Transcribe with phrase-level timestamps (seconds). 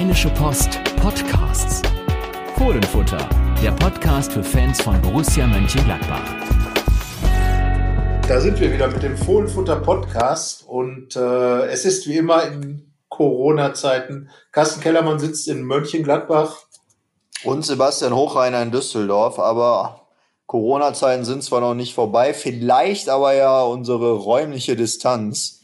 [0.00, 1.82] Rheinische Post Podcasts.
[2.56, 3.18] Fohlenfutter,
[3.62, 6.24] der Podcast für Fans von Borussia Mönchengladbach.
[8.26, 12.90] Da sind wir wieder mit dem Fohlenfutter Podcast und äh, es ist wie immer in
[13.10, 14.30] Corona-Zeiten.
[14.52, 16.56] Carsten Kellermann sitzt in Mönchengladbach.
[17.44, 20.06] Und Sebastian Hochreiner in Düsseldorf, aber
[20.46, 25.59] Corona-Zeiten sind zwar noch nicht vorbei, vielleicht aber ja unsere räumliche Distanz.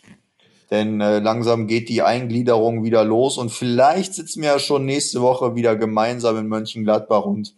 [0.70, 5.22] Denn äh, langsam geht die Eingliederung wieder los und vielleicht sitzen wir ja schon nächste
[5.22, 7.54] Woche wieder gemeinsam in Mönchengladbach und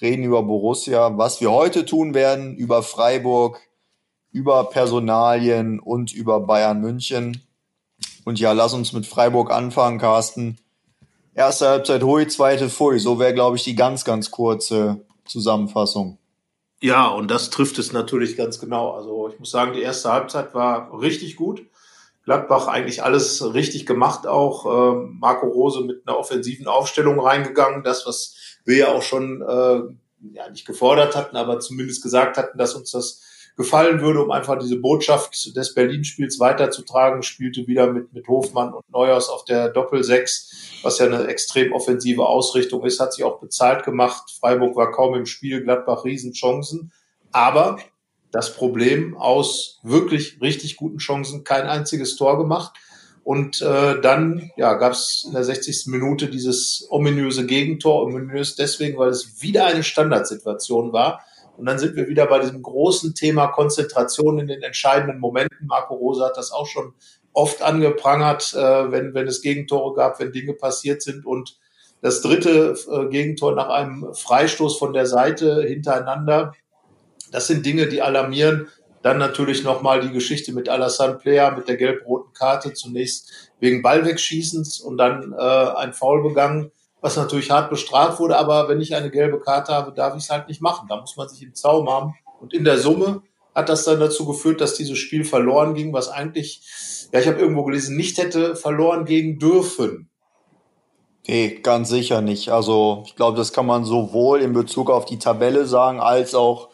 [0.00, 1.16] reden über Borussia.
[1.16, 3.60] Was wir heute tun werden, über Freiburg,
[4.32, 7.42] über Personalien und über Bayern München.
[8.24, 10.58] Und ja, lass uns mit Freiburg anfangen, Carsten.
[11.34, 12.98] Erste Halbzeit hui, zweite Pfui.
[12.98, 16.18] So wäre, glaube ich, die ganz, ganz kurze Zusammenfassung.
[16.80, 18.90] Ja, und das trifft es natürlich ganz genau.
[18.92, 21.62] Also ich muss sagen, die erste Halbzeit war richtig gut.
[22.28, 24.66] Gladbach eigentlich alles richtig gemacht auch.
[24.66, 27.82] Ähm, Marco Rose mit einer offensiven Aufstellung reingegangen.
[27.84, 32.58] Das, was wir ja auch schon äh, ja, nicht gefordert hatten, aber zumindest gesagt hatten,
[32.58, 33.22] dass uns das
[33.56, 38.84] gefallen würde, um einfach diese Botschaft des Berlin-Spiels weiterzutragen, spielte wieder mit, mit Hofmann und
[38.90, 43.84] Neuers auf der Doppel-6, was ja eine extrem offensive Ausrichtung ist, hat sich auch bezahlt
[43.84, 44.36] gemacht.
[44.38, 46.92] Freiburg war kaum im Spiel, Gladbach Riesenchancen.
[47.32, 47.78] Aber
[48.30, 52.76] das Problem aus wirklich richtig guten Chancen kein einziges Tor gemacht.
[53.24, 55.86] Und äh, dann ja, gab es in der 60.
[55.88, 58.02] Minute dieses ominöse Gegentor.
[58.02, 61.20] Ominös deswegen, weil es wieder eine Standardsituation war.
[61.56, 65.66] Und dann sind wir wieder bei diesem großen Thema Konzentration in den entscheidenden Momenten.
[65.66, 66.94] Marco Rosa hat das auch schon
[67.32, 71.26] oft angeprangert, äh, wenn, wenn es Gegentore gab, wenn Dinge passiert sind.
[71.26, 71.58] Und
[72.00, 76.52] das dritte äh, Gegentor nach einem Freistoß von der Seite hintereinander
[77.30, 78.68] das sind Dinge, die alarmieren.
[79.02, 84.80] Dann natürlich nochmal die Geschichte mit Alassane Player, mit der gelb-roten Karte, zunächst wegen Ballwegschießens
[84.80, 88.36] und dann äh, ein Foul begangen, was natürlich hart bestraft wurde.
[88.36, 90.88] Aber wenn ich eine gelbe Karte habe, darf ich es halt nicht machen.
[90.88, 92.14] Da muss man sich im Zaum haben.
[92.40, 93.22] Und in der Summe
[93.54, 96.62] hat das dann dazu geführt, dass dieses Spiel verloren ging, was eigentlich,
[97.12, 100.08] ja, ich habe irgendwo gelesen, nicht hätte verloren gehen dürfen.
[101.26, 102.48] Nee, ganz sicher nicht.
[102.50, 106.70] Also ich glaube, das kann man sowohl in Bezug auf die Tabelle sagen, als auch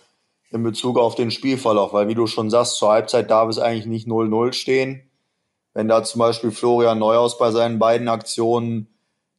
[0.55, 3.87] in Bezug auf den Spielverlauf, weil wie du schon sagst, zur Halbzeit darf es eigentlich
[3.87, 5.03] nicht 0-0 stehen.
[5.75, 8.87] Wenn da zum Beispiel Florian Neuhaus bei seinen beiden Aktionen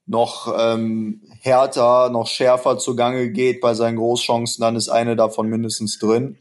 [0.06, 5.98] noch ähm, härter, noch schärfer zugange geht bei seinen Großchancen, dann ist eine davon mindestens
[5.98, 6.38] drin.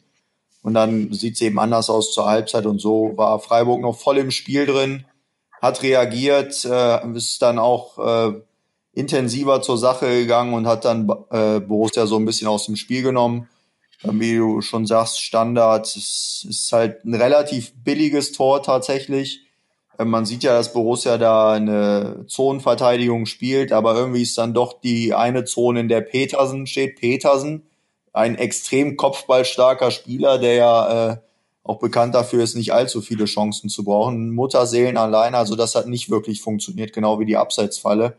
[0.62, 4.18] Und dann sieht es eben anders aus zur Halbzeit und so war Freiburg noch voll
[4.18, 5.04] im Spiel drin,
[5.62, 8.32] hat reagiert, äh, ist dann auch äh,
[8.92, 13.02] intensiver zur Sache gegangen und hat dann äh, Borussia so ein bisschen aus dem Spiel
[13.02, 13.48] genommen
[14.10, 15.86] wie du schon sagst, Standard.
[15.86, 19.42] Es ist halt ein relativ billiges Tor tatsächlich.
[19.98, 24.80] Äh, man sieht ja, dass Borussia da eine Zonenverteidigung spielt, aber irgendwie ist dann doch
[24.80, 26.96] die eine Zone, in der Petersen steht.
[26.96, 27.62] Petersen,
[28.12, 31.16] ein extrem kopfballstarker Spieler, der ja äh,
[31.64, 34.30] auch bekannt dafür ist, nicht allzu viele Chancen zu brauchen.
[34.30, 38.16] Mutterseelen alleine, also das hat nicht wirklich funktioniert, genau wie die Abseitsfalle.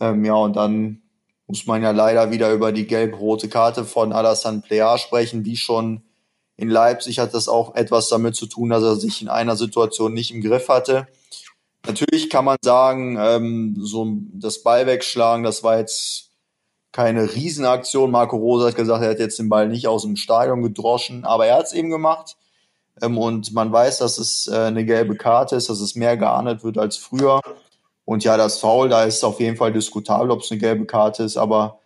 [0.00, 1.02] Ähm, ja, und dann
[1.46, 5.44] muss man ja leider wieder über die gelb-rote Karte von Alassane Plea sprechen.
[5.44, 6.02] Wie schon
[6.56, 10.12] in Leipzig hat das auch etwas damit zu tun, dass er sich in einer Situation
[10.12, 11.06] nicht im Griff hatte.
[11.86, 16.30] Natürlich kann man sagen, ähm, so das Ball wegschlagen, das war jetzt
[16.90, 18.10] keine Riesenaktion.
[18.10, 21.46] Marco Rosa hat gesagt, er hat jetzt den Ball nicht aus dem Stadion gedroschen, aber
[21.46, 22.36] er hat es eben gemacht.
[23.02, 26.64] Ähm, und man weiß, dass es äh, eine gelbe Karte ist, dass es mehr geahndet
[26.64, 27.40] wird als früher.
[28.06, 31.24] Und ja, das Foul, da ist auf jeden Fall diskutabel, ob es eine gelbe Karte
[31.24, 31.80] ist, aber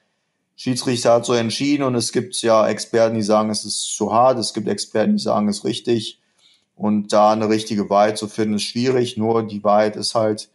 [0.55, 4.39] Schiedsrichter hat so entschieden und es gibt ja Experten, die sagen, es ist zu hart,
[4.39, 6.21] es gibt Experten, die sagen, es ist richtig.
[6.77, 9.17] Und da eine richtige Wahrheit zu finden, ist schwierig.
[9.17, 10.51] Nur die Wahrheit ist halt,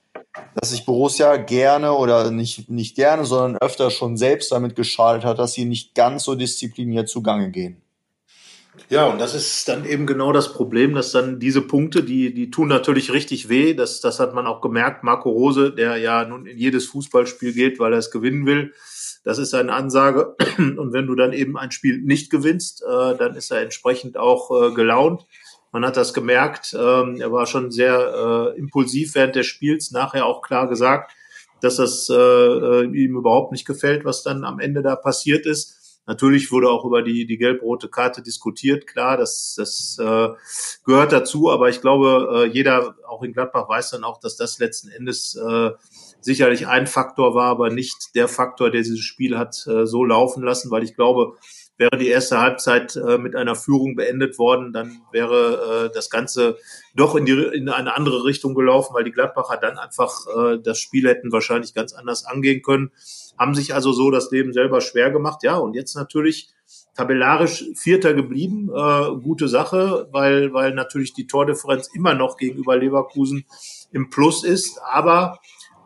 [0.54, 5.40] dass sich Borussia gerne oder nicht, nicht gerne, sondern öfter schon selbst damit geschadet hat,
[5.40, 7.82] dass sie nicht ganz so diszipliniert zugange gehen.
[8.90, 12.52] Ja, und das ist dann eben genau das Problem, dass dann diese Punkte, die, die
[12.52, 13.74] tun natürlich richtig weh.
[13.74, 15.04] Das, das hat man auch gemerkt.
[15.04, 18.74] Marco Rose, der ja nun in jedes Fußballspiel geht, weil er es gewinnen will.
[19.24, 20.36] Das ist eine Ansage.
[20.58, 24.52] Und wenn du dann eben ein Spiel nicht gewinnst, äh, dann ist er entsprechend auch
[24.52, 25.26] äh, gelaunt.
[25.72, 26.76] Man hat das gemerkt.
[26.80, 29.92] Ähm, er war schon sehr äh, impulsiv während des Spiels.
[29.92, 31.12] Nachher auch klar gesagt,
[31.60, 35.85] dass das äh, äh ihm überhaupt nicht gefällt, was dann am Ende da passiert ist.
[36.08, 38.86] Natürlich wurde auch über die, die gelb-rote Karte diskutiert.
[38.86, 40.30] Klar, das, das äh,
[40.86, 44.60] gehört dazu, aber ich glaube, äh, jeder, auch in Gladbach, weiß dann auch, dass das
[44.60, 45.72] letzten Endes äh,
[46.22, 50.44] sicherlich ein Faktor war, aber nicht der Faktor, der dieses Spiel hat äh, so laufen
[50.44, 51.34] lassen, weil ich glaube,
[51.78, 56.58] wäre die erste Halbzeit äh, mit einer Führung beendet worden, dann wäre äh, das Ganze
[56.96, 60.80] doch in, die, in eine andere Richtung gelaufen, weil die Gladbacher dann einfach äh, das
[60.80, 62.92] Spiel hätten wahrscheinlich ganz anders angehen können,
[63.38, 65.44] haben sich also so das Leben selber schwer gemacht.
[65.44, 66.50] Ja, und jetzt natürlich
[66.96, 73.46] tabellarisch Vierter geblieben, äh, gute Sache, weil, weil natürlich die Tordifferenz immer noch gegenüber Leverkusen
[73.92, 75.40] im Plus ist, aber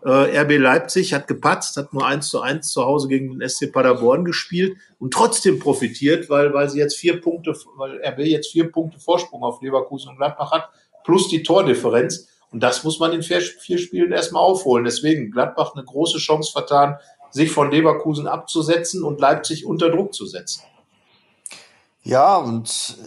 [0.03, 3.71] äh, RB Leipzig hat gepatzt, hat nur eins zu eins zu Hause gegen den SC
[3.71, 8.71] Paderborn gespielt und trotzdem profitiert, weil, weil sie jetzt vier Punkte, weil RB jetzt vier
[8.71, 10.69] Punkte Vorsprung auf Leverkusen und Gladbach hat,
[11.03, 12.27] plus die Tordifferenz.
[12.51, 14.85] Und das muss man in vier, vier Spielen erstmal aufholen.
[14.85, 16.97] Deswegen Gladbach eine große Chance vertan,
[17.31, 20.63] sich von Leverkusen abzusetzen und Leipzig unter Druck zu setzen.
[22.03, 22.97] Ja, und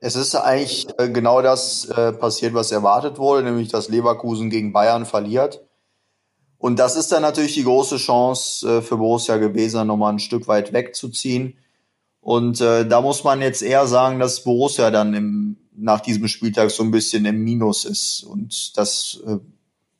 [0.00, 4.72] es ist eigentlich äh, genau das äh, passiert, was erwartet wurde, nämlich dass Leverkusen gegen
[4.72, 5.62] Bayern verliert.
[6.58, 10.48] Und das ist dann natürlich die große Chance äh, für Borussia gewesen, nochmal ein Stück
[10.48, 11.58] weit wegzuziehen.
[12.20, 16.70] Und äh, da muss man jetzt eher sagen, dass Borussia dann im, nach diesem Spieltag
[16.70, 19.36] so ein bisschen im Minus ist und dass äh,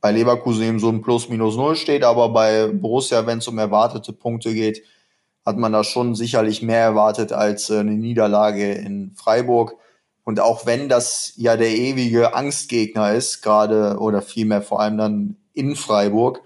[0.00, 4.54] bei Leverkusen eben so ein Plus-Minus-Null steht, aber bei Borussia, wenn es um erwartete Punkte
[4.54, 4.82] geht,
[5.44, 9.76] hat man da schon sicherlich mehr erwartet als äh, eine Niederlage in Freiburg.
[10.24, 15.36] Und auch wenn das ja der ewige Angstgegner ist, gerade oder vielmehr vor allem dann
[15.54, 16.42] in Freiburg,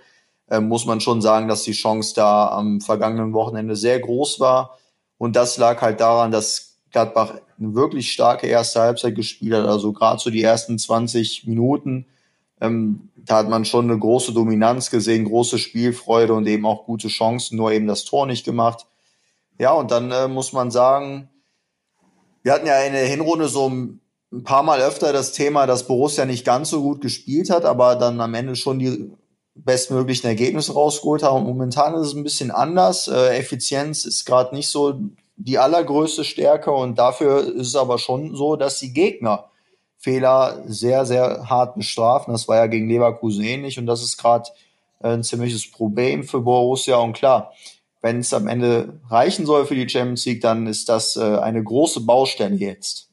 [0.49, 4.78] äh, muss man schon sagen, dass die Chance da am vergangenen Wochenende sehr groß war.
[5.19, 9.66] Und das lag halt daran, dass Gladbach eine wirklich starke erste Halbzeit gespielt hat.
[9.66, 12.06] Also gerade so die ersten 20 Minuten,
[12.60, 17.08] ähm, da hat man schon eine große Dominanz gesehen, große Spielfreude und eben auch gute
[17.08, 18.87] Chancen, nur eben das Tor nicht gemacht.
[19.58, 21.28] Ja, und dann äh, muss man sagen,
[22.43, 24.00] wir hatten ja in der Hinrunde so ein
[24.44, 28.20] paar Mal öfter das Thema, dass Borussia nicht ganz so gut gespielt hat, aber dann
[28.20, 29.10] am Ende schon die
[29.54, 31.44] bestmöglichen Ergebnisse rausgeholt haben.
[31.44, 33.08] momentan ist es ein bisschen anders.
[33.08, 35.00] Äh, Effizienz ist gerade nicht so
[35.36, 39.50] die allergrößte Stärke und dafür ist es aber schon so, dass die Gegner
[39.96, 42.32] Fehler sehr, sehr hart bestrafen.
[42.32, 44.48] Das war ja gegen Leverkusen ähnlich und das ist gerade
[45.00, 46.96] äh, ein ziemliches Problem für Borussia.
[46.96, 47.52] Und klar,
[48.00, 51.62] wenn es am Ende reichen soll für die Champions League, dann ist das äh, eine
[51.62, 53.07] große Baustelle jetzt.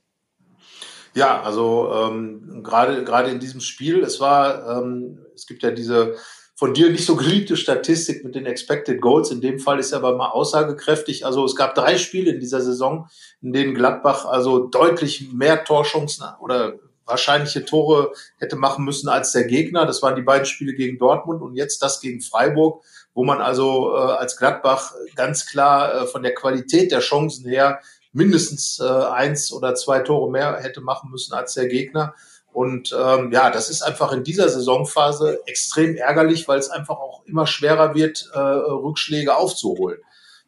[1.15, 6.15] Ja, also ähm, gerade gerade in diesem Spiel, es war, ähm, es gibt ja diese
[6.57, 9.31] von dir nicht so geliebte Statistik mit den Expected Goals.
[9.31, 11.25] In dem Fall ist er aber mal aussagekräftig.
[11.25, 13.09] Also es gab drei Spiele in dieser Saison,
[13.41, 16.75] in denen Gladbach also deutlich mehr Torchancen oder
[17.05, 19.85] wahrscheinliche Tore hätte machen müssen als der Gegner.
[19.85, 22.83] Das waren die beiden Spiele gegen Dortmund und jetzt das gegen Freiburg,
[23.13, 27.79] wo man also äh, als Gladbach ganz klar äh, von der Qualität der Chancen her
[28.15, 32.15] mindestens äh, eins oder zwei Tore mehr hätte machen müssen als der Gegner.
[32.53, 37.25] Und ähm, ja, das ist einfach in dieser Saisonphase extrem ärgerlich, weil es einfach auch
[37.25, 39.99] immer schwerer wird, äh, Rückschläge aufzuholen.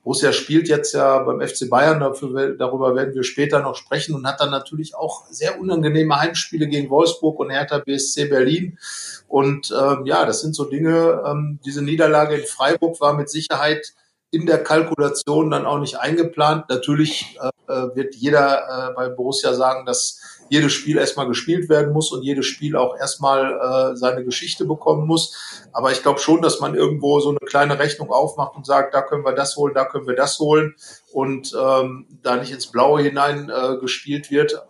[0.04, 4.26] Borussia spielt jetzt ja beim FC Bayern, dafür, darüber werden wir später noch sprechen und
[4.26, 8.80] hat dann natürlich auch sehr unangenehme Heimspiele gegen Wolfsburg und Hertha BSC Berlin.
[9.28, 13.94] Und ähm, ja, das sind so Dinge, ähm, diese Niederlage in Freiburg war mit Sicherheit
[14.32, 16.66] in der Kalkulation dann auch nicht eingeplant.
[16.70, 20.20] Natürlich äh, äh wird jeder äh, bei Borussia sagen, dass
[20.50, 25.06] jedes Spiel erstmal gespielt werden muss und jedes Spiel auch erstmal äh, seine Geschichte bekommen
[25.08, 25.68] muss.
[25.74, 29.02] Aber ich glaube schon, dass man irgendwo so eine kleine Rechnung aufmacht und sagt, da
[29.02, 30.76] können wir das holen, da können wir das holen
[31.12, 34.62] und ähm, da nicht ins Blaue hinein äh, gespielt wird.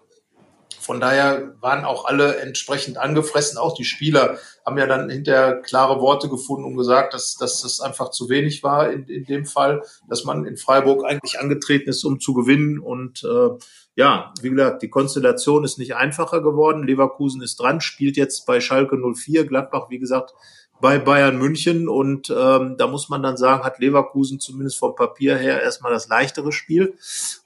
[0.88, 3.58] Von daher waren auch alle entsprechend angefressen.
[3.58, 7.82] Auch die Spieler haben ja dann hinterher klare Worte gefunden und gesagt, dass, dass das
[7.82, 12.06] einfach zu wenig war in, in dem Fall, dass man in Freiburg eigentlich angetreten ist,
[12.06, 12.80] um zu gewinnen.
[12.80, 13.50] Und äh,
[13.96, 16.88] ja, wie gesagt, die Konstellation ist nicht einfacher geworden.
[16.88, 20.34] Leverkusen ist dran, spielt jetzt bei Schalke 04, Gladbach, wie gesagt,
[20.80, 21.90] bei Bayern München.
[21.90, 26.08] Und ähm, da muss man dann sagen, hat Leverkusen zumindest vom Papier her erstmal das
[26.08, 26.94] leichtere Spiel.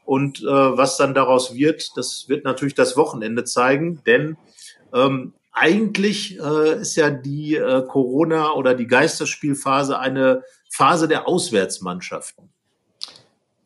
[0.05, 4.37] Und äh, was dann daraus wird, das wird natürlich das Wochenende zeigen, denn
[4.93, 12.49] ähm, eigentlich äh, ist ja die äh, Corona- oder die Geisterspielphase eine Phase der Auswärtsmannschaften.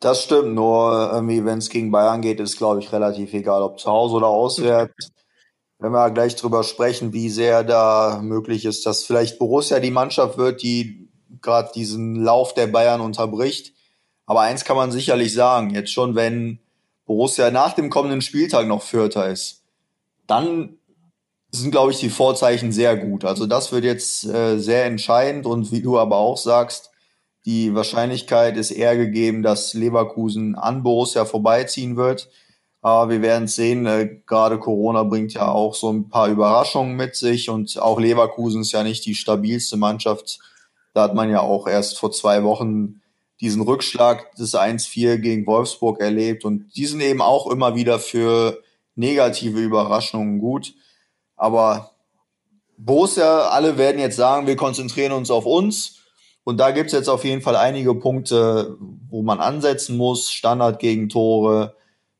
[0.00, 3.78] Das stimmt, nur irgendwie, wenn es gegen Bayern geht, ist, glaube ich, relativ egal, ob
[3.80, 5.10] zu Hause oder auswärts.
[5.78, 10.38] Wenn wir gleich drüber sprechen, wie sehr da möglich ist, dass vielleicht Borussia die Mannschaft
[10.38, 11.08] wird, die
[11.42, 13.74] gerade diesen Lauf der Bayern unterbricht.
[14.24, 16.60] Aber eins kann man sicherlich sagen, jetzt schon, wenn
[17.04, 19.62] Borussia nach dem kommenden Spieltag noch Vierter ist,
[20.26, 20.78] dann
[21.52, 23.24] sind, glaube ich, die Vorzeichen sehr gut.
[23.24, 26.90] Also das wird jetzt äh, sehr entscheidend und wie du aber auch sagst,
[27.44, 32.28] die Wahrscheinlichkeit ist eher gegeben, dass Leverkusen an Borussia vorbeiziehen wird.
[32.82, 33.86] Aber wir werden sehen.
[33.86, 38.62] Äh, gerade Corona bringt ja auch so ein paar Überraschungen mit sich und auch Leverkusen
[38.62, 40.38] ist ja nicht die stabilste Mannschaft.
[40.94, 43.02] Da hat man ja auch erst vor zwei Wochen
[43.40, 48.62] diesen Rückschlag des 1-4 gegen Wolfsburg erlebt und die sind eben auch immer wieder für
[48.94, 50.72] negative Überraschungen gut.
[51.36, 51.90] Aber
[52.78, 56.02] Borussia, alle werden jetzt sagen, wir konzentrieren uns auf uns.
[56.44, 58.76] Und da gibt's jetzt auf jeden Fall einige Punkte,
[59.10, 60.30] wo man ansetzen muss.
[60.30, 61.74] Standard gegen Tore,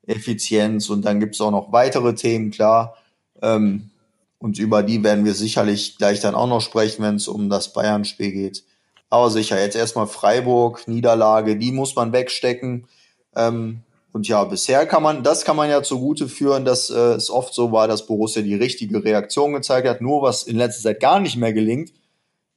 [0.07, 2.97] Effizienz und dann gibt's auch noch weitere Themen, klar.
[3.43, 3.91] Ähm,
[4.39, 7.73] und über die werden wir sicherlich gleich dann auch noch sprechen, wenn es um das
[7.73, 8.65] Bayern-Spiel geht.
[9.09, 12.87] Aber sicher, jetzt erstmal Freiburg, Niederlage, die muss man wegstecken.
[13.35, 13.81] Ähm,
[14.13, 17.55] und ja, bisher kann man, das kann man ja zugute führen, dass äh, es oft
[17.55, 20.01] so war, dass Borussia die richtige Reaktion gezeigt hat.
[20.01, 21.93] Nur was in letzter Zeit gar nicht mehr gelingt,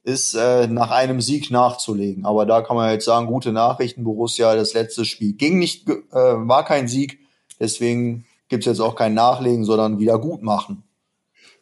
[0.02, 2.24] ist äh, nach einem Sieg nachzulegen.
[2.24, 4.04] Aber da kann man jetzt sagen, gute Nachrichten.
[4.04, 7.19] Borussia, das letzte Spiel ging nicht, äh, war kein Sieg.
[7.60, 10.82] Deswegen gibt's jetzt auch kein Nachlegen, sondern wieder gut machen.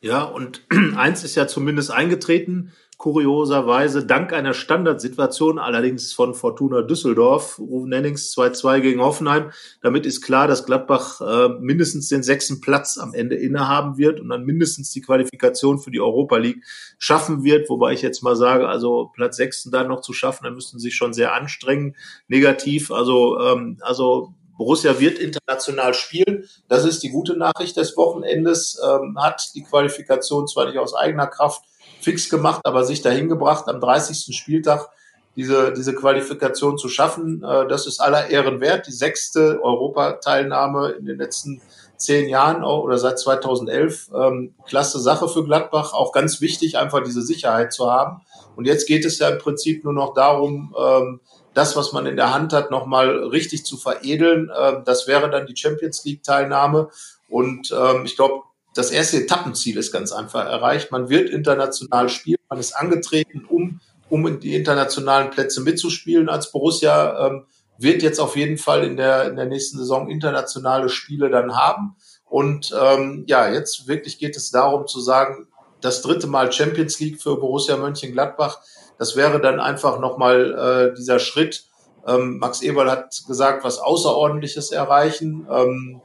[0.00, 0.62] Ja, und
[0.97, 8.35] eins ist ja zumindest eingetreten kurioserweise dank einer Standardsituation, allerdings von Fortuna Düsseldorf, Rufen Nennings
[8.37, 9.52] 2-2 gegen Hoffenheim.
[9.83, 14.28] Damit ist klar, dass Gladbach äh, mindestens den sechsten Platz am Ende innehaben wird und
[14.31, 16.64] dann mindestens die Qualifikation für die Europa League
[16.99, 17.71] schaffen wird.
[17.71, 20.88] Wobei ich jetzt mal sage, also Platz sechsten da noch zu schaffen, dann müssten sie
[20.88, 21.95] sich schon sehr anstrengen.
[22.26, 26.47] Negativ, also, ähm, also Borussia wird international spielen.
[26.69, 28.79] Das ist die gute Nachricht des Wochenendes.
[28.85, 31.62] Ähm, hat die Qualifikation zwar nicht aus eigener Kraft
[32.00, 34.37] fix gemacht, aber sich dahin gebracht, am 30.
[34.37, 34.91] Spieltag
[35.37, 37.43] diese, diese Qualifikation zu schaffen.
[37.45, 38.88] Äh, das ist aller Ehren wert.
[38.88, 41.62] Die sechste Europateilnahme in den letzten
[41.97, 44.11] zehn Jahren oder seit 2011.
[44.12, 45.93] Ähm, klasse Sache für Gladbach.
[45.93, 48.23] Auch ganz wichtig, einfach diese Sicherheit zu haben.
[48.57, 51.21] Und jetzt geht es ja im Prinzip nur noch darum, ähm,
[51.59, 54.50] das, was man in der Hand hat, nochmal richtig zu veredeln.
[54.57, 56.88] Ähm, das wäre dann die Champions League Teilnahme.
[57.29, 57.71] Und
[58.05, 60.93] ich glaube, das erste Etappenziel ist ganz einfach erreicht.
[60.93, 66.53] Man wird international spielen, man ist angetreten, um, um in die internationalen Plätze mitzuspielen als
[66.53, 67.47] Borussia, ähm,
[67.77, 71.97] wird jetzt auf jeden Fall in der, in der nächsten Saison internationale Spiele dann haben.
[72.25, 75.49] Und ähm, ja, jetzt wirklich geht es darum zu sagen,
[75.81, 78.61] das dritte Mal Champions League für Borussia Mönchengladbach,
[78.99, 81.64] das wäre dann einfach nochmal äh, dieser Schritt.
[82.07, 85.47] Ähm, Max Eberl hat gesagt, was Außerordentliches erreichen.
[85.50, 86.00] Ähm,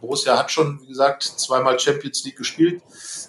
[0.00, 2.82] Borussia hat schon, wie gesagt, zweimal Champions League gespielt.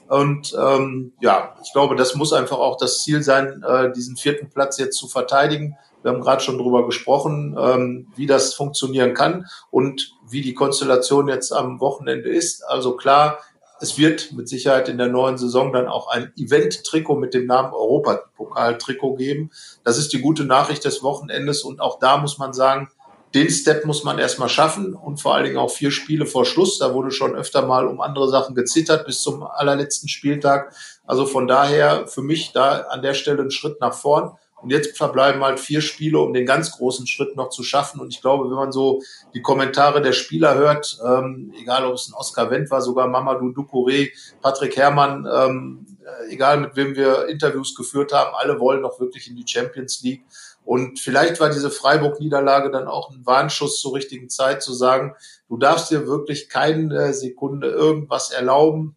[0.08, 4.50] Und ähm, ja, ich glaube, das muss einfach auch das Ziel sein, äh, diesen vierten
[4.50, 5.78] Platz jetzt zu verteidigen.
[6.04, 11.30] Wir haben gerade schon drüber gesprochen, ähm, wie das funktionieren kann und wie die Konstellation
[11.30, 12.64] jetzt am Wochenende ist.
[12.64, 13.40] Also klar,
[13.80, 17.74] es wird mit Sicherheit in der neuen Saison dann auch ein Event-Trikot mit dem Namen
[17.74, 19.52] Europapokal-Trikot geben.
[19.84, 22.90] Das ist die gute Nachricht des Wochenendes und auch da muss man sagen,
[23.34, 26.78] den Step muss man erstmal schaffen und vor allen Dingen auch vier Spiele vor Schluss.
[26.80, 30.74] Da wurde schon öfter mal um andere Sachen gezittert bis zum allerletzten Spieltag.
[31.06, 34.38] Also von daher für mich da an der Stelle ein Schritt nach vorn.
[34.62, 38.00] Und jetzt verbleiben halt vier Spiele, um den ganz großen Schritt noch zu schaffen.
[38.00, 39.02] Und ich glaube, wenn man so
[39.34, 43.50] die Kommentare der Spieler hört, ähm, egal ob es ein Oscar Wendt war, sogar Mamadou
[43.50, 44.10] Ducouré,
[44.42, 45.86] Patrick Herrmann, ähm,
[46.30, 50.24] egal mit wem wir Interviews geführt haben, alle wollen noch wirklich in die Champions League.
[50.64, 55.14] Und vielleicht war diese Freiburg-Niederlage dann auch ein Warnschuss zur richtigen Zeit zu sagen,
[55.48, 58.96] du darfst dir wirklich keine Sekunde irgendwas erlauben.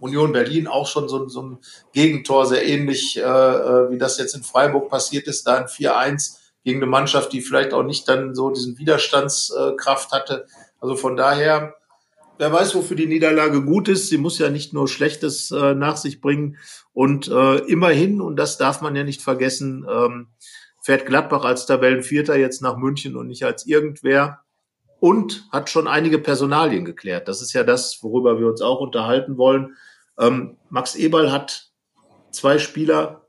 [0.00, 1.58] Union Berlin auch schon so, so ein
[1.92, 6.38] Gegentor, sehr ähnlich äh, äh wie das jetzt in Freiburg passiert ist, da ein 4-1
[6.64, 10.46] gegen eine Mannschaft, die vielleicht auch nicht dann so diesen Widerstandskraft hatte.
[10.80, 11.74] Also von daher,
[12.38, 14.08] wer weiß, wofür die Niederlage gut ist.
[14.08, 16.56] Sie muss ja nicht nur Schlechtes äh, nach sich bringen.
[16.92, 20.28] Und äh, immerhin, und das darf man ja nicht vergessen, ähm,
[20.82, 24.40] fährt Gladbach als Tabellenvierter jetzt nach München und nicht als irgendwer
[24.98, 27.26] und hat schon einige Personalien geklärt.
[27.28, 29.76] Das ist ja das, worüber wir uns auch unterhalten wollen.
[30.18, 31.70] Ähm, Max Eberl hat
[32.30, 33.26] zwei Spieler,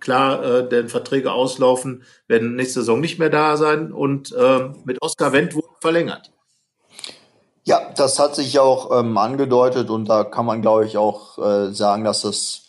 [0.00, 5.02] klar, äh, deren Verträge auslaufen, werden nächste Saison nicht mehr da sein und äh, mit
[5.02, 6.32] Oskar Wendt wurde verlängert.
[7.64, 11.72] Ja, das hat sich auch ähm, angedeutet und da kann man, glaube ich, auch äh,
[11.72, 12.68] sagen, dass das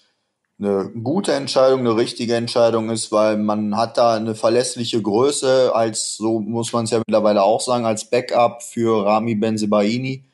[0.60, 6.18] eine gute Entscheidung, eine richtige Entscheidung ist, weil man hat da eine verlässliche Größe als,
[6.18, 10.26] so muss man es ja mittlerweile auch sagen, als Backup für Rami Benzebaini.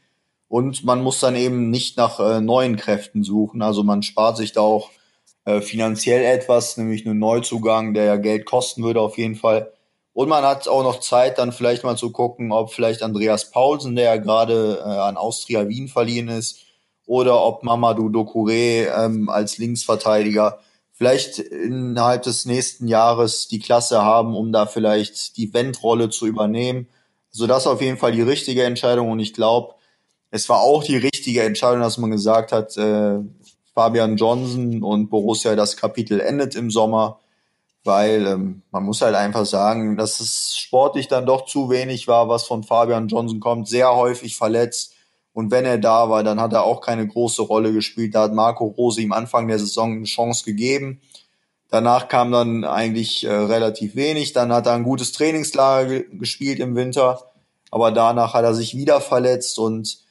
[0.47, 3.61] Und man muss dann eben nicht nach äh, neuen Kräften suchen.
[3.61, 4.91] Also man spart sich da auch
[5.45, 9.71] äh, finanziell etwas, nämlich einen Neuzugang, der ja Geld kosten würde auf jeden Fall.
[10.13, 13.95] Und man hat auch noch Zeit, dann vielleicht mal zu gucken, ob vielleicht Andreas Paulsen,
[13.95, 16.59] der ja gerade äh, an Austria Wien verliehen ist,
[17.05, 20.59] oder ob Mamadou Dokure ähm, als Linksverteidiger
[20.91, 26.87] vielleicht innerhalb des nächsten Jahres die Klasse haben, um da vielleicht die Wendrolle zu übernehmen.
[27.31, 29.74] Also das ist auf jeden Fall die richtige Entscheidung und ich glaube,
[30.35, 33.19] es war auch die richtige Entscheidung, dass man gesagt hat, äh,
[33.73, 37.21] Fabian Johnson und Borussia, das Kapitel endet im Sommer,
[37.85, 42.27] weil ähm, man muss halt einfach sagen, dass es sportlich dann doch zu wenig war,
[42.27, 44.93] was von Fabian Johnson kommt, sehr häufig verletzt.
[45.31, 48.13] Und wenn er da war, dann hat er auch keine große Rolle gespielt.
[48.13, 50.99] Da hat Marco Rose ihm Anfang der Saison eine Chance gegeben.
[51.69, 54.33] Danach kam dann eigentlich äh, relativ wenig.
[54.33, 57.31] Dann hat er ein gutes Trainingslager ge gespielt im Winter.
[57.71, 60.04] Aber danach hat er sich wieder verletzt und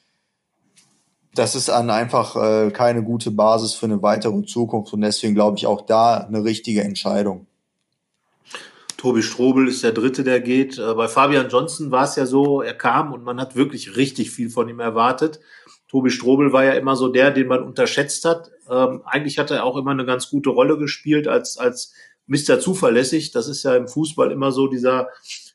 [1.35, 4.93] das ist dann einfach äh, keine gute Basis für eine weitere Zukunft.
[4.93, 7.47] Und deswegen glaube ich auch da eine richtige Entscheidung.
[8.97, 10.79] Tobi Strobel ist der Dritte, der geht.
[10.79, 14.31] Äh, bei Fabian Johnson war es ja so, er kam und man hat wirklich richtig
[14.31, 15.39] viel von ihm erwartet.
[15.89, 18.51] Tobi Strobel war ja immer so der, den man unterschätzt hat.
[18.69, 21.93] Ähm, eigentlich hat er auch immer eine ganz gute Rolle gespielt als, als
[22.27, 22.59] Mr.
[22.59, 23.31] Zuverlässig.
[23.31, 25.09] Das ist ja im Fußball immer so dieser,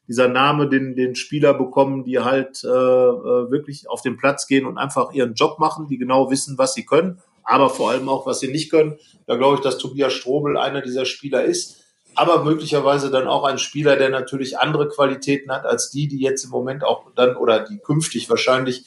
[0.09, 4.67] dieser Name, den, den Spieler bekommen, die halt äh, äh wirklich auf den Platz gehen
[4.67, 8.27] und einfach ihren Job machen, die genau wissen, was sie können, aber vor allem auch,
[8.27, 8.99] was sie nicht können.
[9.27, 11.81] Da glaube ich, dass Tobias Strobel einer dieser Spieler ist
[12.15, 16.45] aber möglicherweise dann auch ein Spieler, der natürlich andere Qualitäten hat als die, die jetzt
[16.45, 18.85] im Moment auch dann oder die künftig wahrscheinlich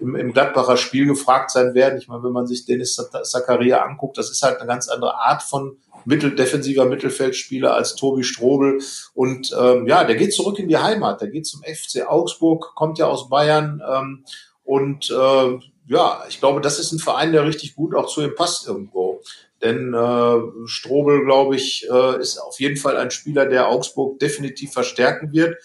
[0.00, 1.98] im, im Gladbacher Spiel gefragt sein werden.
[1.98, 5.42] Ich meine, wenn man sich Dennis Zakaria anguckt, das ist halt eine ganz andere Art
[5.42, 8.80] von Mittel, defensiver Mittelfeldspieler als Tobi Strobel.
[9.14, 11.20] Und ähm, ja, der geht zurück in die Heimat.
[11.20, 13.82] Der geht zum FC Augsburg, kommt ja aus Bayern.
[13.88, 14.24] Ähm,
[14.64, 18.34] und äh, ja, ich glaube, das ist ein Verein, der richtig gut auch zu ihm
[18.34, 19.20] passt irgendwo.
[19.62, 24.72] Denn äh, Strobel, glaube ich, äh, ist auf jeden Fall ein Spieler, der Augsburg definitiv
[24.72, 25.56] verstärken wird.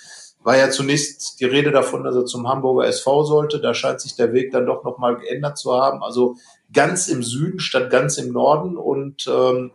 [0.44, 3.60] War ja zunächst die Rede davon, dass er zum Hamburger SV sollte.
[3.60, 6.03] Da scheint sich der Weg dann doch nochmal geändert zu haben.
[6.03, 6.36] Also
[6.72, 8.77] ganz im Süden statt ganz im Norden.
[8.77, 9.72] Und ähm,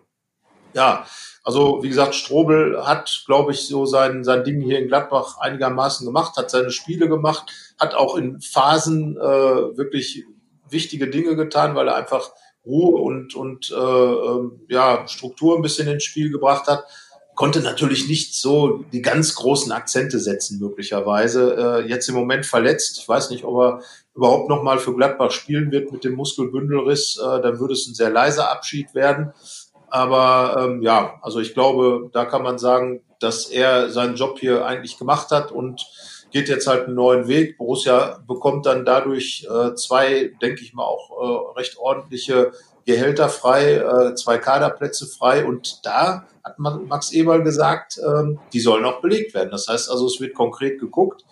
[0.75, 1.07] ja,
[1.45, 6.07] also wie gesagt, Strobel hat, glaube ich, so sein, sein Ding hier in Gladbach einigermaßen
[6.07, 10.25] gemacht, hat seine Spiele gemacht, hat auch in Phasen äh, wirklich
[10.69, 12.31] wichtige Dinge getan, weil er einfach
[12.65, 16.85] Ruhe und, und äh, ähm, ja, Struktur ein bisschen ins Spiel gebracht hat,
[17.35, 21.83] konnte natürlich nicht so die ganz großen Akzente setzen, möglicherweise.
[21.85, 22.99] Äh, jetzt im Moment verletzt.
[22.99, 23.81] Ich weiß nicht, ob er
[24.15, 27.19] überhaupt noch mal für Gladbach spielen wird mit dem Muskelbündelriss.
[27.19, 29.33] Äh, dann würde es ein sehr leiser Abschied werden.
[29.93, 34.65] Aber ähm, ja, also ich glaube, da kann man sagen, dass er seinen Job hier
[34.65, 35.87] eigentlich gemacht hat und
[36.31, 37.59] geht jetzt halt einen neuen Weg.
[37.59, 42.53] Borussia bekommt dann dadurch äh, zwei, denke ich mal, auch äh, recht ordentliche
[42.87, 48.87] Gehälter frei, äh, zwei Kaderplätze frei und da hat Max Eberl gesagt, ähm, die sollen
[48.87, 49.51] auch belegt werden.
[49.51, 51.23] Das heißt also, es wird konkret geguckt,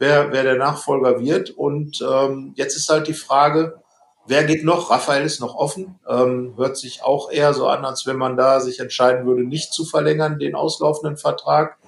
[0.00, 3.80] wer, wer der Nachfolger wird und ähm, jetzt ist halt die Frage,
[4.28, 4.90] wer geht noch?
[4.90, 8.60] Raphael ist noch offen, ähm, hört sich auch eher so an, als wenn man da
[8.60, 11.78] sich entscheiden würde, nicht zu verlängern, den auslaufenden Vertrag.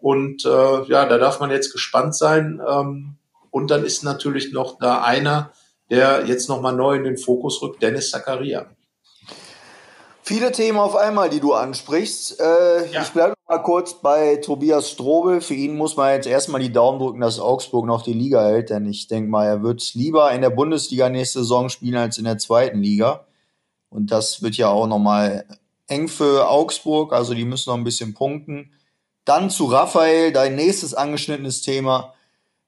[0.00, 2.60] Und äh, ja, da darf man jetzt gespannt sein.
[2.66, 3.16] Ähm,
[3.50, 5.50] und dann ist natürlich noch da einer,
[5.90, 8.66] der jetzt nochmal neu in den Fokus rückt, Dennis Zakaria.
[10.28, 12.40] Viele Themen auf einmal, die du ansprichst.
[12.40, 13.02] Äh, ja.
[13.02, 15.40] Ich bleibe mal kurz bei Tobias Strobel.
[15.40, 18.70] Für ihn muss man jetzt erstmal die Daumen drücken, dass Augsburg noch die Liga hält,
[18.70, 22.24] denn ich denke mal, er wird lieber in der Bundesliga nächste Saison spielen als in
[22.24, 23.24] der zweiten Liga.
[23.88, 25.44] Und das wird ja auch nochmal
[25.86, 28.72] eng für Augsburg, also die müssen noch ein bisschen punkten.
[29.24, 32.14] Dann zu Raphael, dein nächstes angeschnittenes Thema.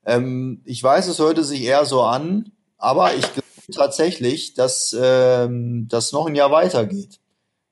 [0.06, 3.42] Ähm, ich weiß, es hörte sich eher so an, aber ich glaube
[3.74, 7.18] tatsächlich, dass ähm, das noch ein Jahr weitergeht.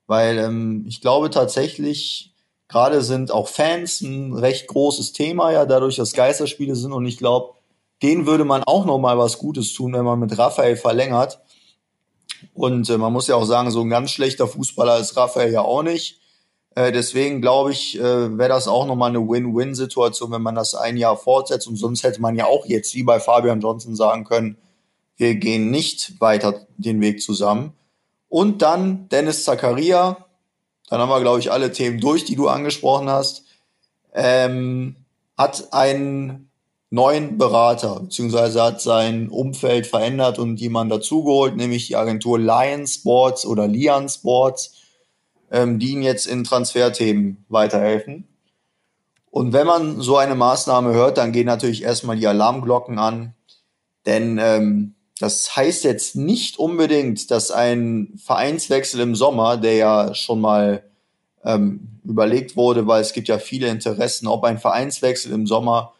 [0.07, 2.33] Weil ähm, ich glaube tatsächlich,
[2.67, 6.93] gerade sind auch Fans ein recht großes Thema, ja, dadurch, dass Geisterspiele sind.
[6.93, 7.53] Und ich glaube,
[8.01, 11.39] denen würde man auch noch mal was Gutes tun, wenn man mit Raphael verlängert.
[12.53, 15.61] Und äh, man muss ja auch sagen, so ein ganz schlechter Fußballer ist Raphael ja
[15.61, 16.19] auch nicht.
[16.75, 20.97] Äh, deswegen glaube ich, äh, wäre das auch nochmal eine Win-Win-Situation, wenn man das ein
[20.97, 21.67] Jahr fortsetzt.
[21.67, 24.57] Und sonst hätte man ja auch jetzt wie bei Fabian Johnson sagen können,
[25.15, 27.73] wir gehen nicht weiter den Weg zusammen.
[28.29, 30.25] Und dann Dennis Zakaria.
[30.89, 33.43] Dann haben wir, glaube ich, alle Themen durch, die du angesprochen hast.
[34.13, 34.95] Ähm,
[35.37, 36.49] hat einen
[36.89, 43.45] neuen Berater, beziehungsweise hat sein Umfeld verändert und jemanden dazugeholt, nämlich die Agentur Lion Sports
[43.45, 44.77] oder Lian Sports
[45.51, 48.27] ähm, die ihnen jetzt in Transferthemen weiterhelfen.
[49.29, 53.33] Und wenn man so eine Maßnahme hört, dann gehen natürlich erstmal die Alarmglocken an.
[54.05, 60.41] Denn ähm, das heißt jetzt nicht unbedingt, dass ein Vereinswechsel im Sommer, der ja schon
[60.41, 60.83] mal
[61.43, 65.93] ähm, überlegt wurde, weil es gibt ja viele Interessen, ob ein Vereinswechsel im Sommer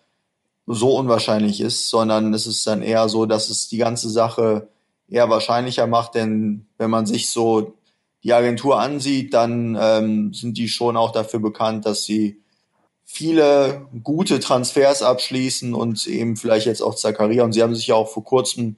[0.66, 4.68] so unwahrscheinlich ist, sondern es ist dann eher so, dass es die ganze Sache
[5.10, 7.74] eher wahrscheinlicher macht, denn wenn man sich so
[8.24, 12.42] die Agentur ansieht, dann ähm, sind die schon auch dafür bekannt, dass sie
[13.06, 17.46] viele gute Transfers abschließen und eben vielleicht jetzt auch Zakaria.
[17.46, 18.76] Und sie haben sich ja auch vor kurzem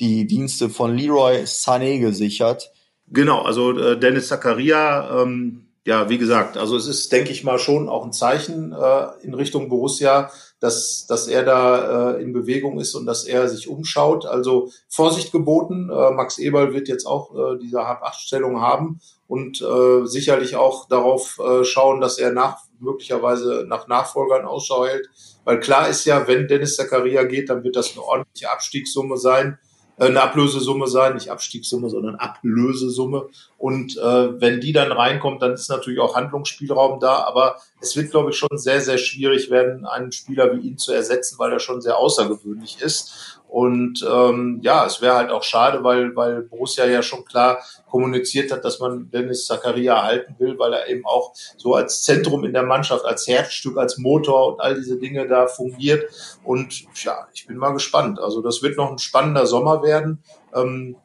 [0.00, 2.72] die Dienste von Leroy Sané gesichert.
[3.08, 7.60] Genau, also äh, Dennis Zakaria, ähm, ja, wie gesagt, also es ist, denke ich mal,
[7.60, 12.80] schon auch ein Zeichen äh, in Richtung Borussia, dass, dass er da äh, in Bewegung
[12.80, 14.26] ist und dass er sich umschaut.
[14.26, 15.88] Also Vorsicht geboten.
[15.88, 21.38] Äh, Max Eberl wird jetzt auch äh, diese Hab-Acht-Stellung haben und äh, sicherlich auch darauf
[21.38, 25.08] äh, schauen, dass er nach möglicherweise nach Nachfolgern Ausschau hält.
[25.44, 29.58] Weil klar ist ja, wenn Dennis Zakaria geht, dann wird das eine ordentliche Abstiegssumme sein
[29.98, 33.28] eine Ablösesumme sein, nicht Abstiegssumme, sondern Ablösesumme.
[33.56, 37.24] Und äh, wenn die dann reinkommt, dann ist natürlich auch Handlungsspielraum da.
[37.24, 40.92] Aber es wird, glaube ich, schon sehr, sehr schwierig werden, einen Spieler wie ihn zu
[40.92, 43.35] ersetzen, weil er schon sehr außergewöhnlich ist.
[43.48, 48.50] Und ähm, ja, es wäre halt auch schade, weil, weil Borussia ja schon klar kommuniziert
[48.52, 52.52] hat, dass man Dennis Zakaria halten will, weil er eben auch so als Zentrum in
[52.52, 56.10] der Mannschaft, als Herzstück, als Motor und all diese Dinge da fungiert.
[56.44, 58.18] Und ja, ich bin mal gespannt.
[58.18, 60.22] Also das wird noch ein spannender Sommer werden.
[60.54, 60.96] Ähm,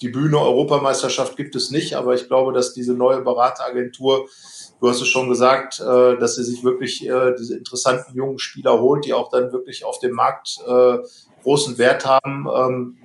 [0.00, 4.28] die Bühne Europameisterschaft gibt es nicht, aber ich glaube, dass diese neue Berateragentur,
[4.84, 8.82] du hast es schon gesagt, äh, dass sie sich wirklich äh, diese interessanten jungen Spieler
[8.82, 10.98] holt, die auch dann wirklich auf dem Markt äh,
[11.42, 12.46] großen Wert haben.
[12.54, 12.98] Ähm,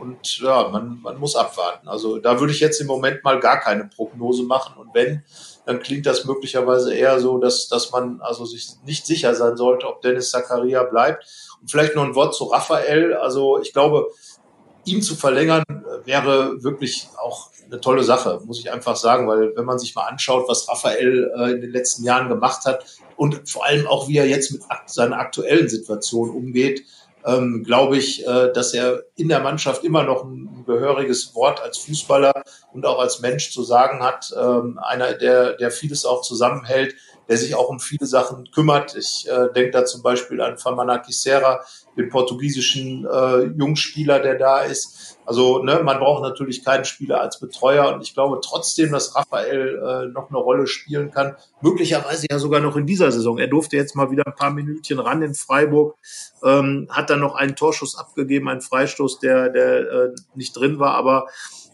[0.00, 1.86] und ja, man, man muss abwarten.
[1.86, 4.76] Also da würde ich jetzt im Moment mal gar keine Prognose machen.
[4.76, 5.22] Und wenn,
[5.64, 9.86] dann klingt das möglicherweise eher so, dass, dass man also sich nicht sicher sein sollte,
[9.86, 11.24] ob Dennis Zakaria bleibt.
[11.60, 13.14] Und vielleicht noch ein Wort zu Raphael.
[13.14, 14.08] Also ich glaube,
[14.84, 15.64] ihn zu verlängern
[16.04, 20.06] wäre wirklich auch eine tolle Sache, muss ich einfach sagen, weil wenn man sich mal
[20.06, 22.84] anschaut, was Raphael äh, in den letzten Jahren gemacht hat
[23.16, 26.84] und vor allem auch, wie er jetzt mit seiner aktuellen Situation umgeht,
[27.24, 31.78] ähm, glaube ich, äh, dass er in der Mannschaft immer noch ein gehöriges Wort als
[31.78, 32.42] Fußballer
[32.72, 34.34] und auch als Mensch zu sagen hat.
[34.36, 36.94] Ähm, einer, der, der vieles auch zusammenhält,
[37.28, 38.96] der sich auch um viele Sachen kümmert.
[38.96, 41.60] Ich äh, denke da zum Beispiel an Famana Kisera,
[41.96, 45.18] den portugiesischen äh, Jungspieler, der da ist.
[45.24, 49.78] Also ne, man braucht natürlich keinen Spieler als Betreuer und ich glaube trotzdem, dass Raphael
[49.78, 51.36] äh, noch eine Rolle spielen kann.
[51.60, 53.38] Möglicherweise ja sogar noch in dieser Saison.
[53.38, 55.96] Er durfte jetzt mal wieder ein paar Minütchen ran in Freiburg,
[56.42, 60.94] ähm, hat dann noch einen Torschuss abgegeben, einen Freistoß, der, der äh, nicht drin war,
[60.94, 61.26] aber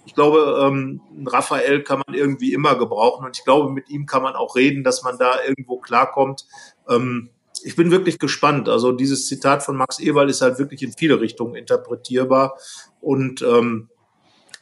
[0.09, 4.23] ich glaube, ähm, Raphael kann man irgendwie immer gebrauchen und ich glaube, mit ihm kann
[4.23, 6.47] man auch reden, dass man da irgendwo klarkommt.
[6.89, 7.29] Ähm,
[7.63, 8.71] ich bin wirklich gespannt.
[8.71, 12.57] Also dieses Zitat von Max Ewald ist halt wirklich in viele Richtungen interpretierbar
[13.03, 13.91] und ähm,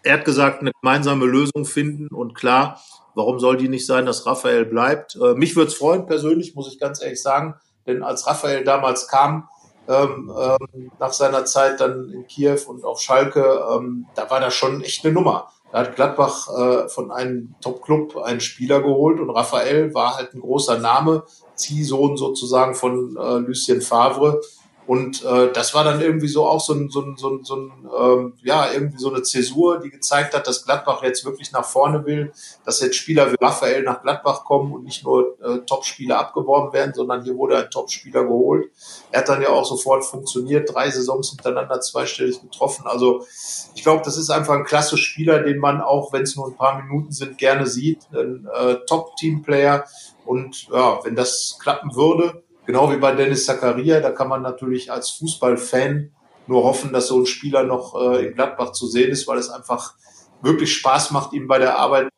[0.03, 2.81] er hat gesagt, eine gemeinsame Lösung finden und klar,
[3.15, 5.15] warum soll die nicht sein, dass Raphael bleibt?
[5.15, 7.55] Äh, mich würde es freuen persönlich, muss ich ganz ehrlich sagen,
[7.87, 9.49] denn als Raphael damals kam,
[9.89, 14.55] ähm, ähm, nach seiner Zeit dann in Kiew und auf Schalke, ähm, da war das
[14.55, 15.51] schon echt eine Nummer.
[15.73, 20.41] Da hat Gladbach äh, von einem Top-Club einen Spieler geholt und Raphael war halt ein
[20.41, 24.41] großer Name, Ziehsohn sozusagen von äh, Lucien Favre.
[24.87, 27.57] Und äh, das war dann irgendwie so auch so ein, so ein, so ein, so
[27.57, 31.65] ein ähm, ja, irgendwie so eine Zäsur, die gezeigt hat, dass Gladbach jetzt wirklich nach
[31.65, 32.33] vorne will,
[32.65, 36.95] dass jetzt Spieler wie Raphael nach Gladbach kommen und nicht nur äh, Top-Spieler abgeworben werden,
[36.95, 38.71] sondern hier wurde ein Top-Spieler geholt.
[39.11, 42.87] Er hat dann ja auch sofort funktioniert, drei Saisons hintereinander zweistellig getroffen.
[42.87, 43.27] Also
[43.75, 46.57] ich glaube, das ist einfach ein klasse Spieler, den man auch, wenn es nur ein
[46.57, 48.07] paar Minuten sind, gerne sieht.
[48.13, 49.85] Ein äh, Top-Team-Player.
[50.25, 54.91] Und ja, wenn das klappen würde, Genau wie bei Dennis Zakaria, da kann man natürlich
[54.91, 56.11] als Fußballfan
[56.49, 59.51] nur hoffen, dass so ein Spieler noch äh, in Gladbach zu sehen ist, weil es
[59.51, 59.95] einfach
[60.43, 62.09] wirklich Spaß macht, ihm bei der Arbeit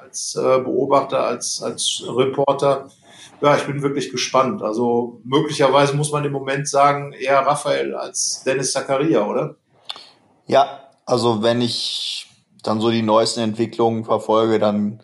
[0.00, 2.88] als äh, Beobachter, als, als Reporter.
[3.40, 4.62] Ja, ich bin wirklich gespannt.
[4.62, 9.56] Also möglicherweise muss man im Moment sagen, eher Raphael als Dennis Zakaria, oder?
[10.46, 12.28] Ja, also wenn ich
[12.62, 15.02] dann so die neuesten Entwicklungen verfolge, dann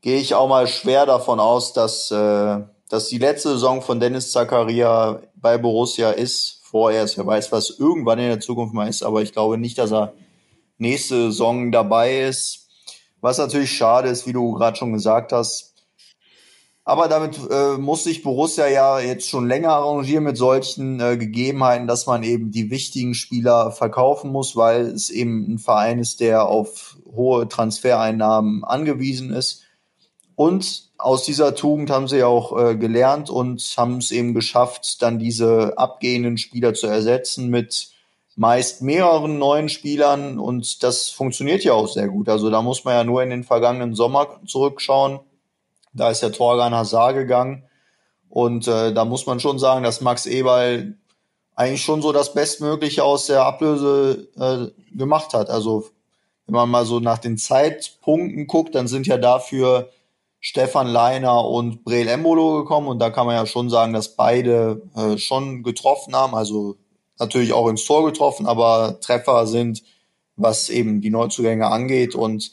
[0.00, 2.60] gehe ich auch mal schwer davon aus, dass äh,
[2.92, 7.16] dass die letzte Saison von Dennis Zakaria bei Borussia ist, vorerst.
[7.16, 10.12] Wer weiß, was irgendwann in der Zukunft mal ist, aber ich glaube nicht, dass er
[10.76, 12.68] nächste Saison dabei ist.
[13.22, 15.72] Was natürlich schade ist, wie du gerade schon gesagt hast.
[16.84, 21.86] Aber damit äh, muss sich Borussia ja jetzt schon länger arrangieren mit solchen äh, Gegebenheiten,
[21.86, 26.46] dass man eben die wichtigen Spieler verkaufen muss, weil es eben ein Verein ist, der
[26.46, 29.62] auf hohe Transfereinnahmen angewiesen ist.
[30.34, 35.18] Und aus dieser Tugend haben sie auch äh, gelernt und haben es eben geschafft, dann
[35.18, 37.88] diese abgehenden Spieler zu ersetzen mit
[38.36, 42.28] meist mehreren neuen Spielern und das funktioniert ja auch sehr gut.
[42.28, 45.20] Also da muss man ja nur in den vergangenen Sommer zurückschauen.
[45.92, 47.64] Da ist der Torgan Hazard gegangen
[48.30, 50.96] und äh, da muss man schon sagen, dass Max Eberl
[51.54, 55.50] eigentlich schon so das Bestmögliche aus der Ablöse äh, gemacht hat.
[55.50, 55.90] Also
[56.46, 59.90] wenn man mal so nach den Zeitpunkten guckt, dann sind ja dafür
[60.44, 62.88] Stefan Leiner und Breel Embolo gekommen.
[62.88, 66.76] Und da kann man ja schon sagen, dass beide äh, schon getroffen haben, also
[67.18, 69.84] natürlich auch ins Tor getroffen, aber Treffer sind,
[70.34, 72.16] was eben die Neuzugänge angeht.
[72.16, 72.50] Und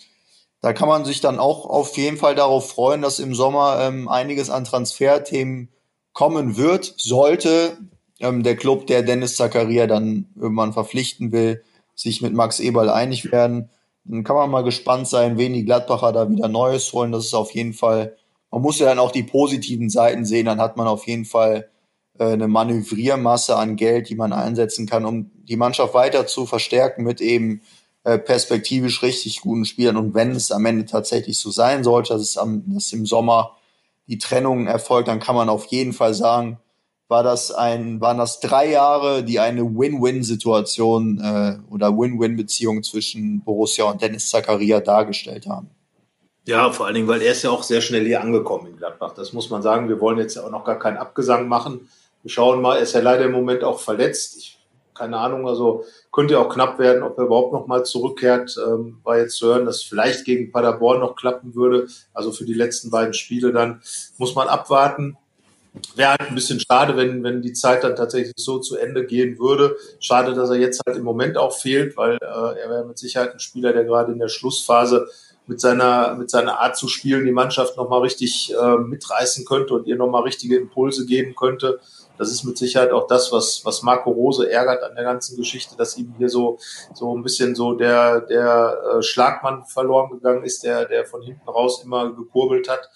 [0.62, 4.08] da kann man sich dann auch auf jeden Fall darauf freuen, dass im Sommer ähm,
[4.08, 5.70] einiges an Transferthemen
[6.14, 7.76] kommen wird, sollte
[8.20, 11.64] ähm, der Club, der Dennis Zakaria dann irgendwann verpflichten will,
[11.96, 13.72] sich mit Max Eberl einig werden.
[14.10, 17.12] Dann kann man mal gespannt sein, wen die Gladbacher da wieder Neues holen.
[17.12, 18.18] Das ist auf jeden Fall,
[18.50, 21.70] man muss ja dann auch die positiven Seiten sehen, dann hat man auf jeden Fall
[22.18, 27.04] äh, eine Manövriermasse an Geld, die man einsetzen kann, um die Mannschaft weiter zu verstärken
[27.04, 27.62] mit eben
[28.04, 29.98] äh, perspektivisch richtig guten Spielern.
[29.98, 33.58] Und wenn es am Ende tatsächlich so sein sollte, dass, es am, dass im Sommer
[34.08, 36.58] die Trennung erfolgt, dann kann man auf jeden Fall sagen,
[37.10, 43.86] war das ein, waren das drei Jahre, die eine Win-Win-Situation äh, oder Win-Win-Beziehung zwischen Borussia
[43.86, 45.72] und Dennis Zakaria dargestellt haben.
[46.46, 49.14] Ja, vor allen Dingen, weil er ist ja auch sehr schnell hier angekommen in Gladbach.
[49.16, 49.90] Das muss man sagen.
[49.90, 51.90] Wir wollen jetzt ja auch noch gar keinen Abgesang machen.
[52.22, 54.38] Wir schauen mal, er ist ja leider im Moment auch verletzt.
[54.38, 54.60] Ich,
[54.94, 58.56] keine Ahnung, also könnte ja auch knapp werden, ob er überhaupt noch mal zurückkehrt.
[58.68, 61.88] Ähm, war jetzt zu hören, dass vielleicht gegen Paderborn noch klappen würde.
[62.14, 63.82] Also für die letzten beiden Spiele dann
[64.18, 65.18] muss man abwarten.
[65.96, 69.38] Wäre halt ein bisschen schade, wenn, wenn die Zeit dann tatsächlich so zu Ende gehen
[69.38, 69.76] würde.
[70.00, 73.34] Schade, dass er jetzt halt im Moment auch fehlt, weil äh, er wäre mit Sicherheit
[73.34, 75.08] ein Spieler, der gerade in der Schlussphase
[75.50, 79.88] mit seiner, mit seiner Art zu spielen die Mannschaft nochmal richtig äh, mitreißen könnte und
[79.88, 81.80] ihr nochmal richtige Impulse geben könnte.
[82.20, 85.76] Das ist mit Sicherheit auch das, was, was Marco Rose ärgert an der ganzen Geschichte,
[85.78, 86.60] dass ihm hier so,
[86.94, 91.48] so ein bisschen so der, der äh, Schlagmann verloren gegangen ist, der, der von hinten
[91.50, 92.90] raus immer gekurbelt hat.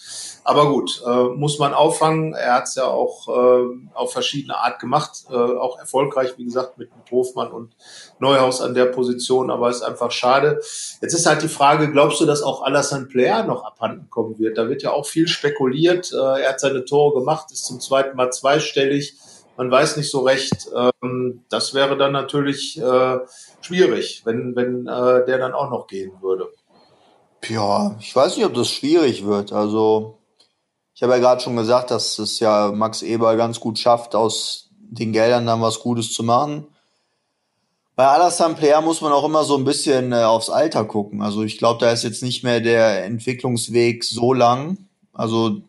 [0.44, 2.34] Aber gut, äh, muss man auffangen.
[2.34, 6.78] Er hat es ja auch äh, auf verschiedene Art gemacht, äh, auch erfolgreich, wie gesagt,
[6.78, 7.72] mit, mit Hofmann und
[8.24, 10.60] Neuhaus an der Position, aber ist einfach schade.
[11.02, 14.58] Jetzt ist halt die Frage, glaubst du, dass auch Alassane Player noch abhanden kommen wird?
[14.58, 16.12] Da wird ja auch viel spekuliert.
[16.12, 19.16] Äh, er hat seine Tore gemacht, ist zum zweiten Mal zweistellig.
[19.58, 20.70] Man weiß nicht so recht.
[20.76, 23.20] Ähm, das wäre dann natürlich äh,
[23.62, 26.50] schwierig, wenn, wenn äh, der dann auch noch gehen würde.
[27.48, 29.52] Ja, ich weiß nicht, ob das schwierig wird.
[29.52, 30.18] Also
[30.96, 34.70] ich habe ja gerade schon gesagt, dass es ja Max Eber ganz gut schafft, aus
[34.80, 36.68] den Geldern dann was Gutes zu machen.
[37.95, 41.21] Bei Alassane Player muss man auch immer so ein bisschen äh, aufs Alter gucken.
[41.21, 44.77] Also ich glaube, da ist jetzt nicht mehr der Entwicklungsweg so lang.
[45.13, 45.62] Also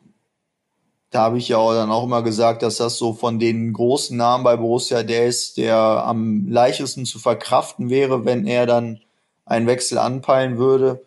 [1.10, 4.16] da habe ich ja auch dann auch immer gesagt, dass das so von den großen
[4.16, 9.00] Namen bei Borussia der ist, der am leichtesten zu verkraften wäre, wenn er dann
[9.44, 11.04] einen Wechsel anpeilen würde.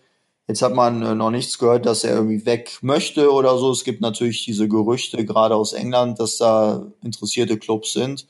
[0.48, 3.72] Jetzt hat man äh, noch nichts gehört, dass er irgendwie weg möchte oder so.
[3.72, 8.28] Es gibt natürlich diese Gerüchte, gerade aus England, dass da interessierte Clubs sind.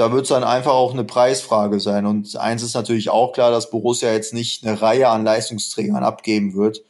[0.00, 2.06] Da wird es dann einfach auch eine Preisfrage sein.
[2.06, 6.54] Und eins ist natürlich auch klar, dass Borussia jetzt nicht eine Reihe an Leistungsträgern abgeben
[6.54, 6.82] wird.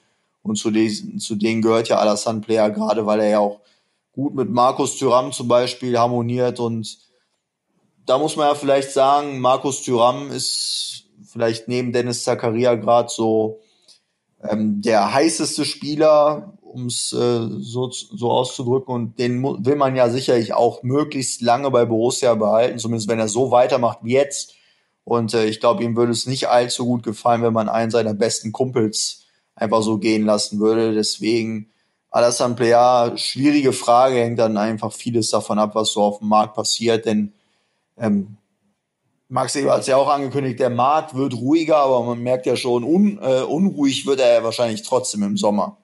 [0.45, 3.63] Und zu, diesen, zu denen gehört ja Alassane Player, gerade weil er ja auch
[4.13, 6.61] gut mit Markus Thüram zum Beispiel harmoniert.
[6.61, 6.99] Und
[8.07, 13.59] da muss man ja vielleicht sagen, Markus Thüram ist vielleicht neben Dennis Zakaria gerade so
[14.49, 18.95] ähm, der heißeste Spieler, um es äh, so, so auszudrücken.
[18.95, 23.29] Und den will man ja sicherlich auch möglichst lange bei Borussia behalten, zumindest wenn er
[23.29, 24.55] so weitermacht wie jetzt.
[25.05, 28.15] Und äh, ich glaube, ihm würde es nicht allzu gut gefallen, wenn man einen seiner
[28.15, 30.95] besten Kumpels einfach so gehen lassen würde.
[30.95, 31.71] Deswegen
[32.11, 36.55] Alassane Plea, schwierige Frage, hängt dann einfach vieles davon ab, was so auf dem Markt
[36.55, 37.07] passiert.
[37.07, 37.33] Denn
[37.97, 38.37] ähm,
[39.29, 42.57] Max Eber hat es ja auch angekündigt, der Markt wird ruhiger, aber man merkt ja
[42.57, 45.77] schon, un, äh, unruhig wird er ja wahrscheinlich trotzdem im Sommer.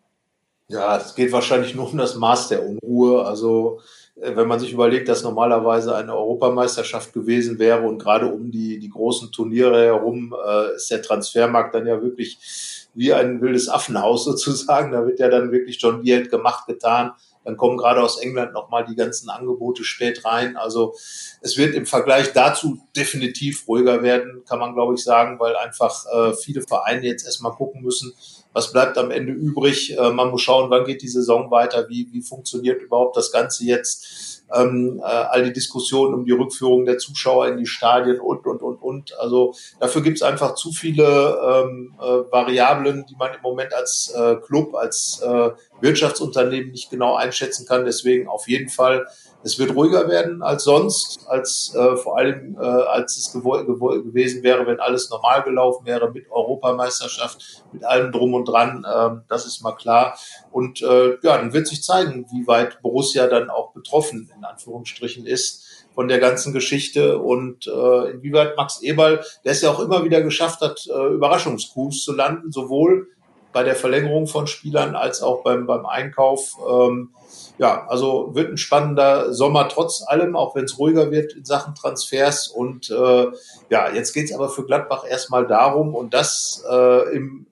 [0.68, 3.24] Ja, es geht wahrscheinlich nur um das Maß der Unruhe.
[3.24, 3.80] Also
[4.20, 8.78] äh, wenn man sich überlegt, dass normalerweise eine Europameisterschaft gewesen wäre und gerade um die,
[8.80, 14.24] die großen Turniere herum äh, ist der Transfermarkt dann ja wirklich wie ein wildes Affenhaus
[14.26, 14.90] sozusagen.
[14.92, 17.12] Da wird ja dann wirklich Deere gemacht, getan.
[17.44, 20.56] Dann kommen gerade aus England nochmal die ganzen Angebote spät rein.
[20.56, 20.94] Also
[21.42, 26.04] es wird im Vergleich dazu definitiv ruhiger werden, kann man glaube ich sagen, weil einfach
[26.12, 28.12] äh, viele Vereine jetzt erstmal gucken müssen,
[28.56, 29.98] was bleibt am Ende übrig.
[29.98, 33.64] Äh, man muss schauen, wann geht die Saison weiter, wie, wie funktioniert überhaupt das Ganze
[33.64, 38.46] jetzt ähm, äh, all die Diskussionen um die Rückführung der Zuschauer in die Stadien und,
[38.46, 39.18] und, und, und.
[39.18, 44.14] Also dafür gibt es einfach zu viele ähm, äh, Variablen, die man im Moment als
[44.16, 45.50] äh, Club, als äh,
[45.82, 47.84] Wirtschaftsunternehmen nicht genau einschätzen kann.
[47.84, 49.06] Deswegen auf jeden Fall
[49.46, 54.66] es wird ruhiger werden als sonst, als äh, vor allem äh, als es gewesen wäre,
[54.66, 58.84] wenn alles normal gelaufen wäre mit Europameisterschaft, mit allem drum und dran.
[58.84, 60.18] Äh, das ist mal klar.
[60.50, 65.26] Und äh, ja, dann wird sich zeigen, wie weit Borussia dann auch betroffen in Anführungsstrichen
[65.26, 70.04] ist von der ganzen Geschichte und äh, inwieweit Max Eberl, der es ja auch immer
[70.04, 73.08] wieder geschafft hat, äh, Überraschungscoups zu landen, sowohl
[73.52, 76.56] bei der Verlängerung von Spielern als auch beim, beim Einkauf.
[76.68, 77.10] Ähm,
[77.58, 81.74] ja, also wird ein spannender Sommer trotz allem, auch wenn es ruhiger wird in Sachen
[81.74, 82.48] Transfers.
[82.48, 83.26] Und äh,
[83.70, 87.46] ja, jetzt geht's aber für Gladbach erstmal darum, und das äh, im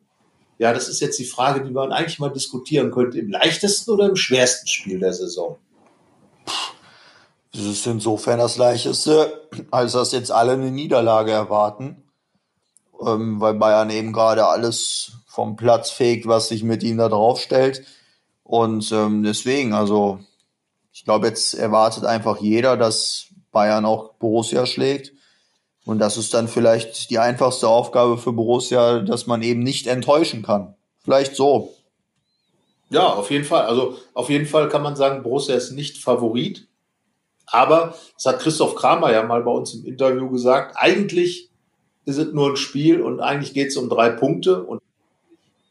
[0.58, 3.18] Ja, das ist jetzt die Frage, die man eigentlich mal diskutieren könnte.
[3.18, 5.58] Im leichtesten oder im schwersten Spiel der Saison?
[7.52, 12.02] Das ist insofern das Leichteste, als dass jetzt alle eine Niederlage erwarten,
[13.00, 17.84] ähm, weil Bayern eben gerade alles vom Platz fegt, was sich mit ihm da draufstellt.
[18.44, 20.20] Und ähm, deswegen, also
[20.92, 25.12] ich glaube, jetzt erwartet einfach jeder, dass Bayern auch Borussia schlägt.
[25.86, 30.42] Und das ist dann vielleicht die einfachste Aufgabe für Borussia, dass man eben nicht enttäuschen
[30.42, 30.74] kann.
[31.02, 31.74] Vielleicht so.
[32.90, 33.66] Ja, auf jeden Fall.
[33.66, 36.68] Also auf jeden Fall kann man sagen, Borussia ist nicht Favorit.
[37.46, 41.50] Aber, das hat Christoph Kramer ja mal bei uns im Interview gesagt, eigentlich
[42.06, 44.62] ist es nur ein Spiel und eigentlich geht es um drei Punkte.
[44.62, 44.80] Und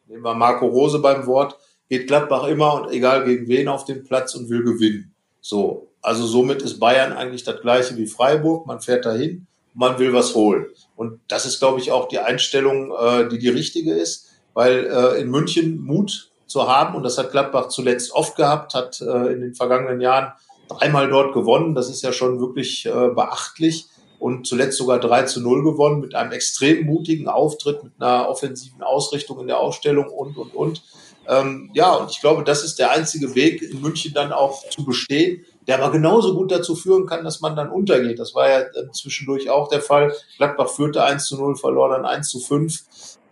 [0.08, 1.58] nehmen wir Marco Rose beim Wort,
[1.94, 5.14] geht Gladbach immer und egal gegen wen auf den Platz und will gewinnen.
[5.42, 8.66] So, also somit ist Bayern eigentlich das gleiche wie Freiburg.
[8.66, 10.66] Man fährt dahin, man will was holen.
[10.96, 15.22] Und das ist, glaube ich, auch die Einstellung, äh, die die richtige ist, weil äh,
[15.22, 19.42] in München Mut zu haben, und das hat Gladbach zuletzt oft gehabt, hat äh, in
[19.42, 20.34] den vergangenen Jahren
[20.70, 21.76] dreimal dort gewonnen.
[21.76, 23.86] Das ist ja schon wirklich äh, beachtlich.
[24.18, 28.82] Und zuletzt sogar 3 zu 0 gewonnen mit einem extrem mutigen Auftritt, mit einer offensiven
[28.82, 30.82] Ausrichtung in der Ausstellung und, und, und.
[31.28, 34.84] Ähm, ja, und ich glaube, das ist der einzige Weg, in München dann auch zu
[34.84, 38.20] bestehen, der aber genauso gut dazu führen kann, dass man dann untergeht.
[38.20, 40.14] Das war ja zwischendurch auch der Fall.
[40.38, 42.84] Gladbach führte 1 zu 0, verlor dann 1 zu 5.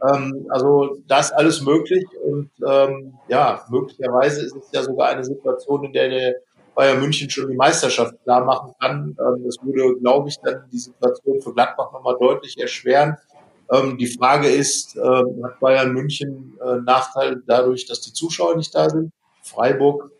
[0.03, 5.23] Ähm, also da ist alles möglich und ähm, ja, möglicherweise ist es ja sogar eine
[5.23, 6.35] Situation, in der der
[6.73, 9.15] Bayern München schon die Meisterschaft klar machen kann.
[9.19, 13.17] Ähm, das würde, glaube ich, dann die Situation für Gladbach nochmal deutlich erschweren.
[13.71, 18.75] Ähm, die Frage ist, ähm, hat Bayern München äh, Nachteil dadurch, dass die Zuschauer nicht
[18.75, 19.11] da sind?
[19.43, 20.11] Freiburg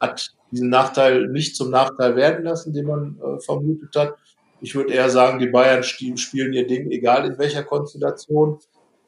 [0.00, 4.14] hat diesen Nachteil nicht zum Nachteil werden lassen, den man äh, vermutet hat.
[4.60, 8.58] Ich würde eher sagen, die Bayern spielen ihr Ding, egal in welcher Konstellation.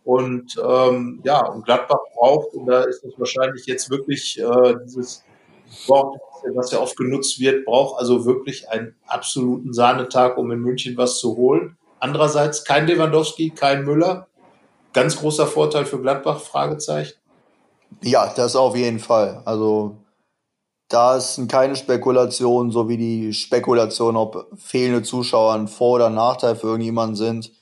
[0.04, 5.24] Und ähm, ja, und Gladbach braucht, und da ist es wahrscheinlich jetzt wirklich äh, dieses
[5.86, 6.18] Wort,
[6.54, 11.18] was ja oft genutzt wird, braucht also wirklich einen absoluten Sahnetag, um in München was
[11.18, 11.76] zu holen.
[12.00, 14.28] Andererseits kein Lewandowski, kein Müller.
[14.92, 17.14] Ganz großer Vorteil für Gladbach, Fragezeichen.
[18.02, 19.42] Ja, das auf jeden Fall.
[19.44, 19.96] Also
[20.88, 26.56] da sind keine Spekulationen, so wie die Spekulation, ob fehlende Zuschauer ein Vor- oder Nachteil
[26.56, 27.52] für irgendjemanden sind.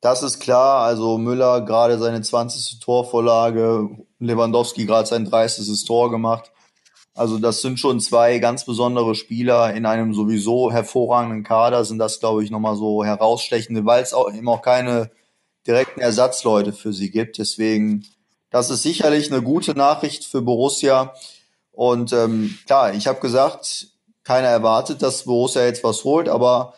[0.00, 0.84] Das ist klar.
[0.84, 2.80] Also Müller gerade seine 20.
[2.80, 3.88] Torvorlage,
[4.18, 5.84] Lewandowski gerade sein 30.
[5.84, 6.52] Tor gemacht.
[7.20, 12.18] Also das sind schon zwei ganz besondere Spieler in einem sowieso hervorragenden Kader, sind das,
[12.18, 15.10] glaube ich, nochmal so herausstechende, weil es auch eben auch keine
[15.66, 17.36] direkten Ersatzleute für sie gibt.
[17.36, 18.06] Deswegen,
[18.48, 21.12] das ist sicherlich eine gute Nachricht für Borussia.
[21.72, 23.88] Und ähm, klar, ich habe gesagt,
[24.24, 26.72] keiner erwartet, dass Borussia jetzt was holt, aber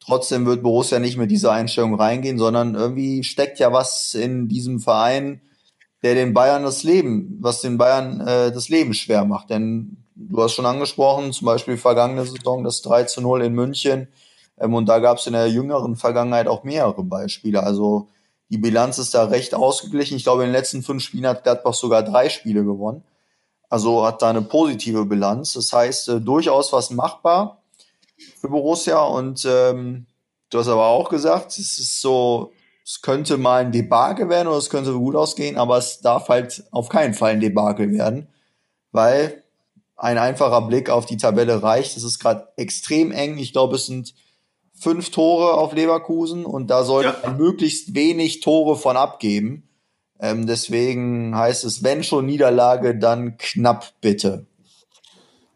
[0.00, 4.80] trotzdem wird Borussia nicht mit dieser Einstellung reingehen, sondern irgendwie steckt ja was in diesem
[4.80, 5.40] Verein,
[6.04, 9.48] der den Bayern das Leben, was den Bayern äh, das Leben schwer macht.
[9.48, 14.08] Denn du hast schon angesprochen, zum Beispiel vergangene Saison das 3 zu 0 in München.
[14.60, 17.62] Ähm, und da gab es in der jüngeren Vergangenheit auch mehrere Beispiele.
[17.62, 18.10] Also
[18.50, 20.18] die Bilanz ist da recht ausgeglichen.
[20.18, 23.02] Ich glaube, in den letzten fünf Spielen hat Gladbach sogar drei Spiele gewonnen.
[23.70, 25.54] Also hat da eine positive Bilanz.
[25.54, 27.62] Das heißt, äh, durchaus was machbar
[28.42, 29.02] für Borussia.
[29.02, 30.04] Und ähm,
[30.50, 32.52] du hast aber auch gesagt, es ist so
[32.84, 36.64] es könnte mal ein Debakel werden oder es könnte gut ausgehen, aber es darf halt
[36.70, 38.28] auf keinen Fall ein Debakel werden,
[38.92, 39.42] weil
[39.96, 41.96] ein einfacher Blick auf die Tabelle reicht.
[41.96, 43.38] Es ist gerade extrem eng.
[43.38, 44.14] Ich glaube, es sind
[44.74, 47.28] fünf Tore auf Leverkusen und da sollte ja.
[47.28, 49.68] man möglichst wenig Tore von abgeben.
[50.20, 54.46] Ähm, deswegen heißt es, wenn schon Niederlage, dann knapp bitte.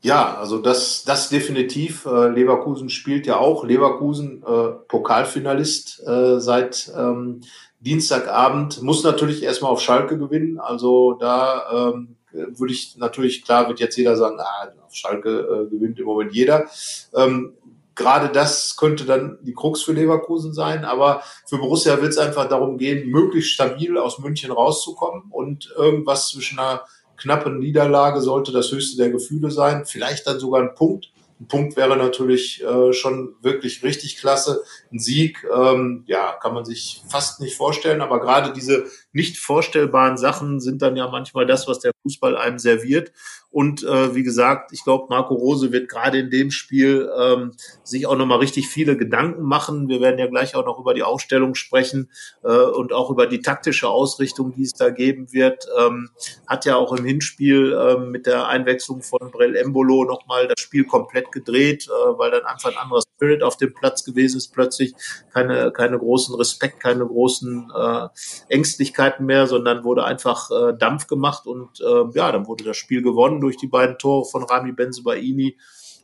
[0.00, 2.06] Ja, also das, das definitiv.
[2.06, 3.64] Äh, Leverkusen spielt ja auch.
[3.64, 7.40] Leverkusen äh, Pokalfinalist äh, seit ähm,
[7.80, 8.82] Dienstagabend.
[8.82, 10.61] Muss natürlich erstmal auf Schalke gewinnen.
[10.61, 15.70] Also da ähm, würde ich natürlich, klar wird jetzt jeder sagen, ah, auf Schalke äh,
[15.70, 16.66] gewinnt im Moment jeder.
[17.14, 17.54] Ähm,
[17.94, 22.48] Gerade das könnte dann die Krux für Leverkusen sein, aber für Borussia wird es einfach
[22.48, 26.82] darum gehen, möglichst stabil aus München rauszukommen und irgendwas zwischen einer
[27.18, 29.85] knappe Niederlage sollte das höchste der Gefühle sein.
[29.85, 31.11] Vielleicht dann sogar ein Punkt.
[31.40, 34.62] Ein Punkt wäre natürlich äh, schon wirklich richtig klasse.
[34.92, 38.00] Ein Sieg, ähm, ja, kann man sich fast nicht vorstellen.
[38.00, 42.59] Aber gerade diese nicht vorstellbaren Sachen sind dann ja manchmal das, was der Fußball einem
[42.59, 43.12] serviert.
[43.59, 48.06] Und äh, wie gesagt, ich glaube, Marco Rose wird gerade in dem Spiel ähm, sich
[48.06, 49.88] auch nochmal richtig viele Gedanken machen.
[49.88, 52.09] Wir werden ja gleich auch noch über die Ausstellung sprechen
[52.44, 55.66] äh, und auch über die taktische Ausrichtung, die es da geben wird.
[55.76, 56.11] Ähm,
[56.46, 60.84] hat ja auch im Hinspiel ähm, mit der Einwechslung von Brell Embolo nochmal das Spiel
[60.84, 64.94] komplett gedreht, äh, weil dann einfach ein anderer Spirit auf dem Platz gewesen ist plötzlich.
[65.34, 68.06] Keine, keine großen Respekt, keine großen äh,
[68.50, 73.02] Ängstlichkeiten mehr, sondern wurde einfach äh, Dampf gemacht und äh, ja, dann wurde das Spiel
[73.02, 75.57] gewonnen durch die beiden Tore von Rami Benzebaini.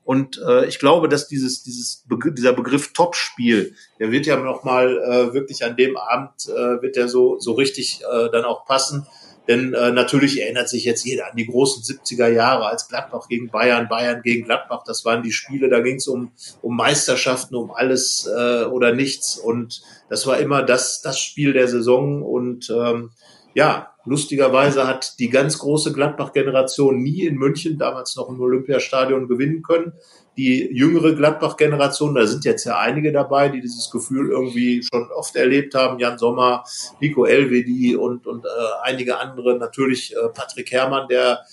[0.02, 4.64] Und äh, ich glaube, dass dieses, dieses Begr dieser Begriff Topspiel, der wird ja noch
[4.64, 8.66] mal äh, wirklich an dem Abend äh, wird der so so richtig äh, dann auch
[8.66, 9.06] passen.
[9.46, 13.50] Denn äh, natürlich erinnert sich jetzt jeder an die großen 70er Jahre, als Gladbach gegen
[13.50, 14.84] Bayern, Bayern gegen Gladbach.
[14.86, 16.32] Das waren die Spiele, da ging es um,
[16.62, 19.36] um Meisterschaften, um alles äh, oder nichts.
[19.36, 22.22] Und das war immer das, das Spiel der Saison.
[22.22, 23.10] Und ähm,
[23.52, 29.62] ja, lustigerweise hat die ganz große Gladbach-Generation nie in München, damals noch im Olympiastadion, gewinnen
[29.62, 29.92] können.
[30.36, 35.36] Die jüngere Gladbach-Generation, da sind jetzt ja einige dabei, die dieses Gefühl irgendwie schon oft
[35.36, 35.98] erlebt haben.
[35.98, 36.64] Jan Sommer,
[37.00, 38.48] Nico Elvedi und, und äh,
[38.82, 39.58] einige andere.
[39.58, 41.44] Natürlich äh, Patrick Herrmann, der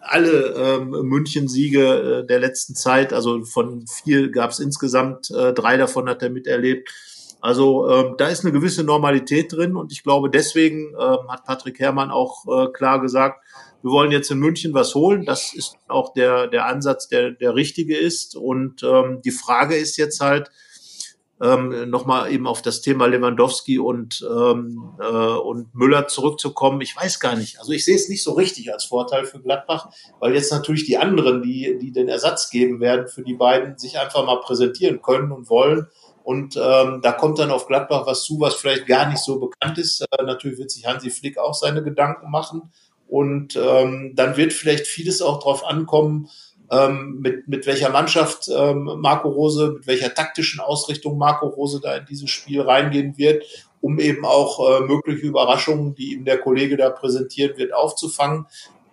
[0.00, 5.76] alle ähm, München-Siege äh, der letzten Zeit, also von vier gab es insgesamt, äh, drei
[5.76, 6.90] davon hat er miterlebt
[7.40, 11.78] also ähm, da ist eine gewisse Normalität drin und ich glaube, deswegen ähm, hat Patrick
[11.78, 13.42] Herrmann auch äh, klar gesagt,
[13.82, 15.24] wir wollen jetzt in München was holen.
[15.24, 18.34] Das ist auch der, der Ansatz, der, der richtige ist.
[18.34, 20.50] Und ähm, die Frage ist jetzt halt,
[21.40, 26.80] ähm, nochmal eben auf das Thema Lewandowski und, ähm, äh, und Müller zurückzukommen.
[26.80, 27.58] Ich weiß gar nicht.
[27.58, 30.96] Also ich sehe es nicht so richtig als Vorteil für Gladbach, weil jetzt natürlich die
[30.96, 35.30] anderen, die, die den Ersatz geben werden für die beiden, sich einfach mal präsentieren können
[35.30, 35.88] und wollen.
[36.26, 39.78] Und ähm, da kommt dann auf Gladbach was zu, was vielleicht gar nicht so bekannt
[39.78, 40.00] ist.
[40.00, 42.72] Äh, natürlich wird sich Hansi Flick auch seine Gedanken machen.
[43.06, 46.28] Und ähm, dann wird vielleicht vieles auch darauf ankommen,
[46.68, 51.94] ähm, mit, mit welcher Mannschaft ähm, Marco Rose, mit welcher taktischen Ausrichtung Marco Rose da
[51.94, 53.44] in dieses Spiel reingehen wird,
[53.80, 58.46] um eben auch äh, mögliche Überraschungen, die ihm der Kollege da präsentieren wird, aufzufangen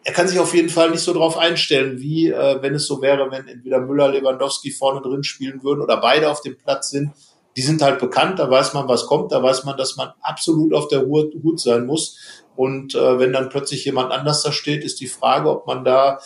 [0.05, 3.01] er kann sich auf jeden Fall nicht so drauf einstellen, wie äh, wenn es so
[3.01, 7.11] wäre, wenn entweder Müller, Lewandowski vorne drin spielen würden oder beide auf dem Platz sind.
[7.55, 10.73] Die sind halt bekannt, da weiß man, was kommt, da weiß man, dass man absolut
[10.73, 12.42] auf der Hut sein muss.
[12.55, 16.19] Und äh, wenn dann plötzlich jemand anders da steht, ist die Frage, ob man da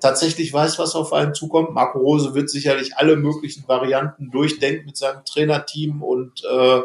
[0.00, 1.72] tatsächlich weiß, was auf einen zukommt.
[1.72, 6.82] Marco Rose wird sicherlich alle möglichen Varianten durchdenken mit seinem Trainerteam und äh,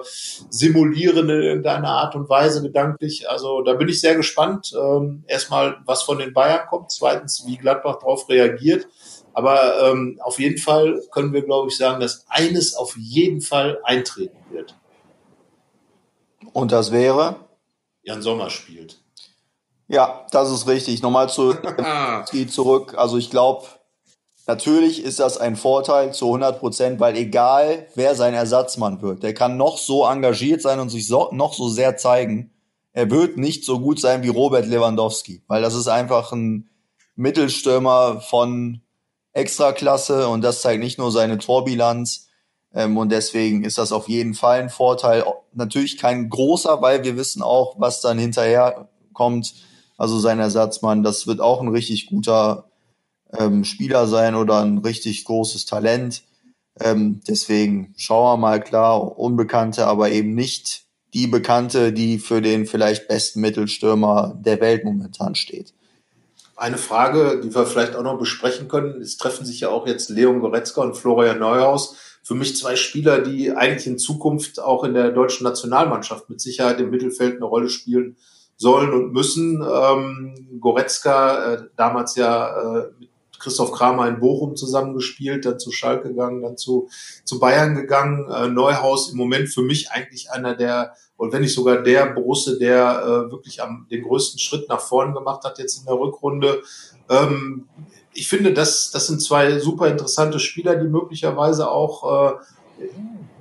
[0.50, 3.30] simulieren in irgendeiner Art und Weise gedanklich.
[3.30, 4.74] Also da bin ich sehr gespannt.
[4.76, 6.92] Ähm, erstmal, was von den Bayern kommt.
[6.92, 8.88] Zweitens, wie Gladbach darauf reagiert.
[9.34, 13.80] Aber ähm, auf jeden Fall können wir, glaube ich, sagen, dass eines auf jeden Fall
[13.84, 14.76] eintreten wird.
[16.54, 17.49] Und das wäre?
[18.10, 18.98] Jan Sommer spielt.
[19.88, 21.04] Ja, das ist richtig.
[21.04, 21.56] Nochmal zu
[22.50, 22.96] zurück.
[22.98, 23.68] Also ich glaube,
[24.48, 29.36] natürlich ist das ein Vorteil zu 100 Prozent, weil egal wer sein Ersatzmann wird, der
[29.36, 32.52] kann noch so engagiert sein und sich so, noch so sehr zeigen,
[32.94, 36.68] er wird nicht so gut sein wie Robert Lewandowski, weil das ist einfach ein
[37.16, 38.82] Mittelstürmer von
[39.34, 42.30] Extraklasse und das zeigt nicht nur seine Torbilanz,
[42.74, 45.24] ähm, und deswegen ist das auf jeden Fall ein Vorteil.
[45.54, 49.54] Natürlich kein großer, weil wir wissen auch, was dann hinterher kommt.
[49.98, 52.70] Also sein Ersatzmann, das wird auch ein richtig guter
[53.38, 56.24] ähm, Spieler sein oder ein richtig großes Talent.
[56.80, 62.66] Ähm, deswegen schauen wir mal klar, Unbekannte, aber eben nicht die Bekannte, die für den
[62.66, 65.74] vielleicht besten Mittelstürmer der Welt momentan steht.
[66.60, 70.10] Eine Frage, die wir vielleicht auch noch besprechen können, es treffen sich ja auch jetzt
[70.10, 74.94] Leon Goretzka und Florian Neuhaus für mich zwei Spieler, die eigentlich in Zukunft auch in
[74.94, 78.18] der deutschen Nationalmannschaft mit Sicherheit im Mittelfeld eine Rolle spielen
[78.58, 79.64] sollen und müssen.
[79.64, 82.90] Ähm, Goretzka, äh, damals ja äh,
[83.40, 86.90] Christoph Kramer in Bochum zusammengespielt, dann zu Schalke gegangen, dann zu,
[87.24, 88.30] zu Bayern gegangen.
[88.30, 92.60] Äh, Neuhaus im Moment für mich eigentlich einer der, und wenn nicht sogar der Borusse,
[92.60, 96.62] der äh, wirklich am, den größten Schritt nach vorn gemacht hat jetzt in der Rückrunde.
[97.10, 97.68] Ähm,
[98.14, 102.86] ich finde, das, das sind zwei super interessante Spieler, die möglicherweise auch äh,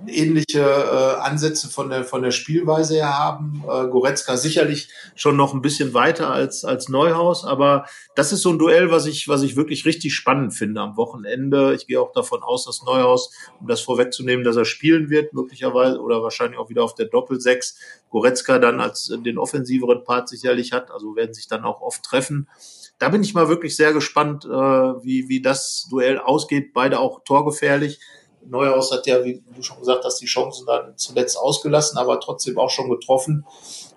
[0.09, 3.63] ähnliche äh, Ansätze von der, von der Spielweise her haben.
[3.65, 8.51] Äh, Goretzka sicherlich schon noch ein bisschen weiter als, als Neuhaus, aber das ist so
[8.51, 11.75] ein Duell, was ich, was ich wirklich richtig spannend finde am Wochenende.
[11.75, 13.31] Ich gehe auch davon aus, dass Neuhaus,
[13.61, 17.79] um das vorwegzunehmen, dass er spielen wird, möglicherweise oder wahrscheinlich auch wieder auf der Doppelsechs.
[18.11, 22.49] Goretzka dann als den offensiveren Part sicherlich hat, also werden sich dann auch oft treffen
[22.99, 26.73] da bin ich mal wirklich sehr gespannt, äh, wie, wie das Duell ausgeht.
[26.73, 28.01] Beide auch torgefährlich.
[28.51, 32.59] Neuhaus hat ja, wie du schon gesagt hast, die Chancen dann zuletzt ausgelassen, aber trotzdem
[32.59, 33.45] auch schon getroffen.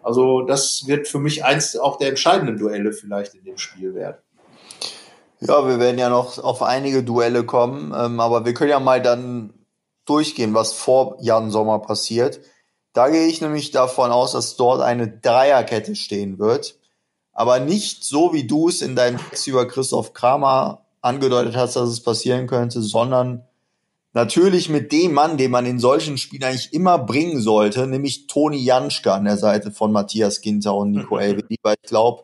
[0.03, 4.17] Also das wird für mich eins auch der entscheidenden Duelle vielleicht in dem Spiel werden.
[5.39, 9.01] Ja, wir werden ja noch auf einige Duelle kommen, ähm, aber wir können ja mal
[9.01, 9.53] dann
[10.05, 12.39] durchgehen, was vor Jan Sommer passiert.
[12.93, 16.75] Da gehe ich nämlich davon aus, dass dort eine Dreierkette stehen wird.
[17.33, 21.89] Aber nicht so, wie du es in deinem Text über Christoph Kramer angedeutet hast, dass
[21.89, 23.47] es passieren könnte, sondern
[24.13, 28.57] natürlich mit dem Mann, den man in solchen Spielen eigentlich immer bringen sollte, nämlich Toni
[28.57, 31.21] Janschke an der Seite von Matthias Ginter und Nico mhm.
[31.21, 32.23] Elvedi, weil ich glaube,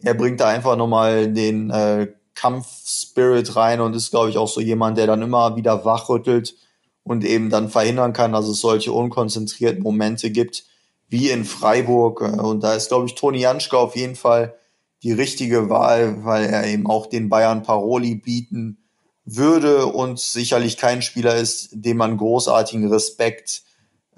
[0.00, 4.60] er bringt da einfach nochmal den äh, Kampfspirit rein und ist, glaube ich, auch so
[4.60, 6.54] jemand, der dann immer wieder wachrüttelt
[7.02, 10.64] und eben dann verhindern kann, dass es solche unkonzentrierten Momente gibt,
[11.08, 12.20] wie in Freiburg.
[12.20, 14.54] Und da ist, glaube ich, Toni Janschke auf jeden Fall
[15.02, 18.87] die richtige Wahl, weil er eben auch den Bayern Paroli bieten
[19.36, 23.62] würde und sicherlich kein Spieler ist, dem man großartigen Respekt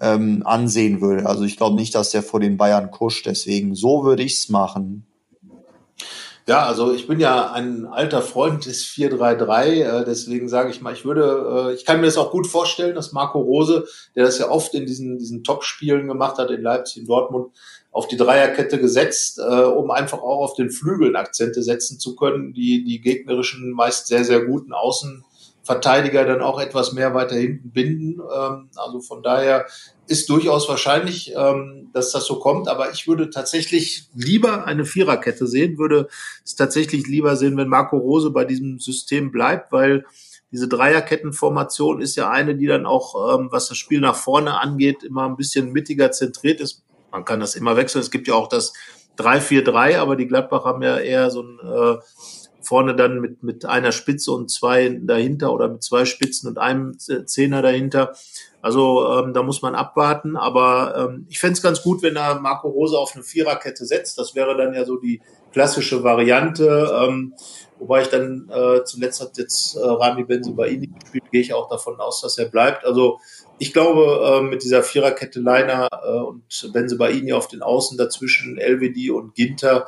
[0.01, 1.27] ähm, ansehen würde.
[1.27, 3.27] Also ich glaube nicht, dass der vor den Bayern kuscht.
[3.27, 5.07] Deswegen so würde ich es machen.
[6.47, 10.93] Ja, also ich bin ja ein alter Freund des 433, äh, deswegen sage ich mal,
[10.93, 13.87] ich würde, äh, ich kann mir das auch gut vorstellen, dass Marco Rose,
[14.17, 17.53] der das ja oft in diesen, diesen Top-Spielen gemacht hat, in Leipzig, in Dortmund,
[17.93, 22.53] auf die Dreierkette gesetzt, äh, um einfach auch auf den Flügeln Akzente setzen zu können,
[22.53, 25.25] die die gegnerischen meist sehr, sehr guten Außen
[25.63, 28.21] Verteidiger dann auch etwas mehr weiter hinten binden.
[28.21, 29.67] Ähm, also von daher
[30.09, 32.67] ist durchaus wahrscheinlich, ähm, dass das so kommt.
[32.67, 36.09] Aber ich würde tatsächlich lieber eine Viererkette sehen, würde
[36.45, 40.05] es tatsächlich lieber sehen, wenn Marco Rose bei diesem System bleibt, weil
[40.51, 45.05] diese Dreierkettenformation ist ja eine, die dann auch, ähm, was das Spiel nach vorne angeht,
[45.05, 46.83] immer ein bisschen mittiger zentriert ist.
[47.13, 48.01] Man kann das immer wechseln.
[48.01, 48.73] Es gibt ja auch das
[49.19, 51.99] 3-4-3, aber die Gladbach haben ja eher so ein äh,
[52.63, 56.99] vorne dann mit, mit einer Spitze und zwei dahinter oder mit zwei Spitzen und einem
[56.99, 58.13] Zehner dahinter.
[58.63, 60.37] Also ähm, da muss man abwarten.
[60.37, 64.19] Aber ähm, ich fände es ganz gut, wenn er Marco Rose auf eine Viererkette setzt.
[64.19, 66.93] Das wäre dann ja so die klassische Variante.
[67.03, 67.35] Ähm,
[67.79, 71.99] wobei ich dann äh, zuletzt hat jetzt äh, Rami Benzibaini gespielt, gehe ich auch davon
[71.99, 72.85] aus, dass er bleibt.
[72.85, 73.19] Also
[73.61, 79.11] ich glaube, äh, mit dieser Viererkette Leiner äh, und Benzebaini auf den Außen dazwischen, LWD
[79.11, 79.87] und Ginter,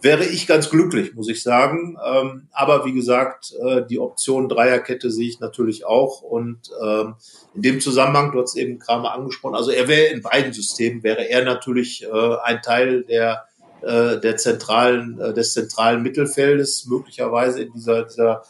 [0.00, 1.98] wäre ich ganz glücklich, muss ich sagen.
[2.02, 6.22] Ähm, aber wie gesagt, äh, die Option Dreierkette sehe ich natürlich auch.
[6.22, 7.16] Und ähm,
[7.54, 11.28] in dem Zusammenhang, du hast eben Kramer angesprochen, also er wäre in beiden Systemen, wäre
[11.28, 13.44] er natürlich ein Teil der
[13.82, 18.42] der zentralen, des zentralen Mittelfeldes, möglicherweise in dieser, dieser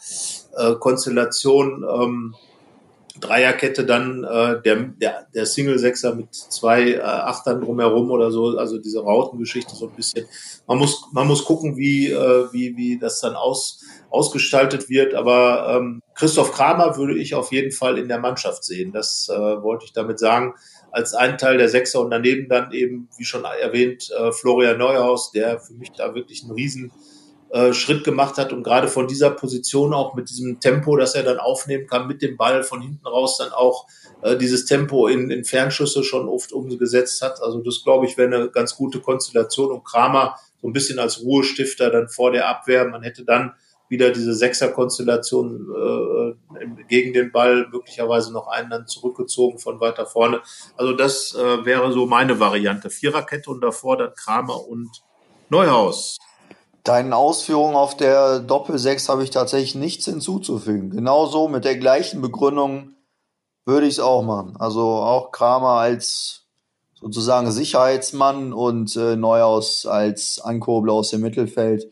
[0.81, 1.85] Konstellation.
[3.21, 8.77] Dreierkette dann äh, der, der, der Single-Sechser mit zwei äh, Achtern drumherum oder so, also
[8.77, 10.25] diese Rautengeschichte so ein bisschen.
[10.67, 15.13] Man muss, man muss gucken, wie, äh, wie, wie das dann aus, ausgestaltet wird.
[15.13, 18.91] Aber ähm, Christoph Kramer würde ich auf jeden Fall in der Mannschaft sehen.
[18.91, 20.53] Das äh, wollte ich damit sagen.
[20.91, 25.31] Als ein Teil der Sechser und daneben dann eben, wie schon erwähnt, äh, Florian Neuhaus,
[25.31, 26.91] der für mich da wirklich einen riesen
[27.51, 31.23] äh, Schritt gemacht hat und gerade von dieser Position auch mit diesem Tempo, das er
[31.23, 33.87] dann aufnehmen kann, mit dem Ball von hinten raus dann auch
[34.21, 37.41] äh, dieses Tempo in, in Fernschüsse schon oft umgesetzt hat.
[37.41, 41.21] Also das glaube ich wäre eine ganz gute Konstellation und Kramer so ein bisschen als
[41.23, 42.87] Ruhestifter dann vor der Abwehr.
[42.87, 43.53] Man hätte dann
[43.89, 50.41] wieder diese Sechser-Konstellation äh, gegen den Ball, möglicherweise noch einen dann zurückgezogen von weiter vorne.
[50.77, 52.89] Also das äh, wäre so meine Variante.
[52.89, 54.89] Viererkette und davor dann Kramer und
[55.49, 56.17] Neuhaus.
[56.83, 60.89] Deinen Ausführungen auf der Doppel-6 habe ich tatsächlich nichts hinzuzufügen.
[60.89, 62.93] Genauso mit der gleichen Begründung
[63.65, 64.55] würde ich es auch machen.
[64.57, 66.47] Also auch Kramer als
[66.93, 71.91] sozusagen Sicherheitsmann und äh, Neuhaus als Ankurbel aus dem Mittelfeld.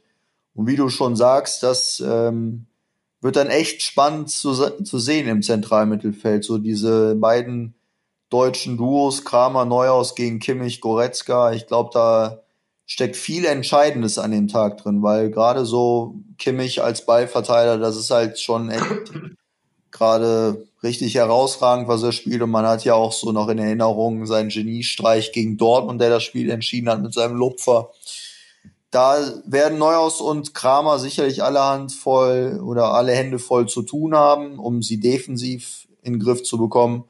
[0.56, 2.68] Und wie du schon sagst, das ähm,
[3.22, 6.44] wird dann echt spannend zu, zu sehen im Zentralmittelfeld.
[6.44, 7.76] So diese beiden
[8.30, 11.52] deutschen Duos, Kramer, Neuhaus gegen Kimmich, Goretzka.
[11.54, 12.44] Ich glaube, da
[12.90, 18.10] steckt viel Entscheidendes an dem Tag drin, weil gerade so Kimmich als Ballverteiler, das ist
[18.10, 19.12] halt schon echt
[19.92, 22.42] gerade richtig herausragend, was er spielt.
[22.42, 26.24] Und man hat ja auch so noch in Erinnerung seinen Geniestreich gegen Dortmund, der das
[26.24, 27.92] Spiel entschieden hat mit seinem Lupfer.
[28.90, 34.16] Da werden Neuhaus und Kramer sicherlich alle Hand voll oder alle Hände voll zu tun
[34.16, 37.04] haben, um sie defensiv in den Griff zu bekommen.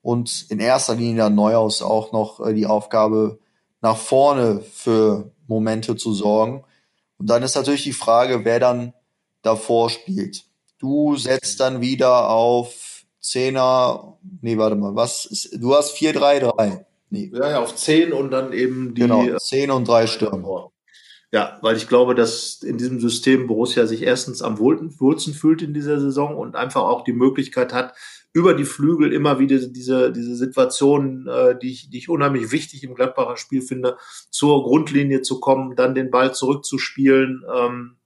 [0.00, 3.40] Und in erster Linie dann Neuhaus auch noch äh, die Aufgabe,
[3.84, 6.64] nach vorne für Momente zu sorgen.
[7.18, 8.94] Und dann ist natürlich die Frage, wer dann
[9.42, 10.44] davor spielt.
[10.78, 16.86] Du setzt dann wieder auf Zehner, nee, warte mal, was ist, du hast 4-3-3.
[17.10, 17.30] Nee.
[17.34, 19.02] Ja, ja, auf 10 und dann eben die.
[19.02, 20.70] Genau, 10 und 3 Stürmer.
[21.30, 25.74] Ja, weil ich glaube, dass in diesem System Borussia sich erstens am wohlsten fühlt in
[25.74, 27.92] dieser Saison und einfach auch die Möglichkeit hat,
[28.34, 32.82] über die Flügel immer wieder diese, diese Situation, äh, die, ich, die ich unheimlich wichtig
[32.82, 33.96] im Gladbacher Spiel finde,
[34.28, 37.44] zur Grundlinie zu kommen, dann den Ball zurückzuspielen.
[37.56, 37.96] Ähm,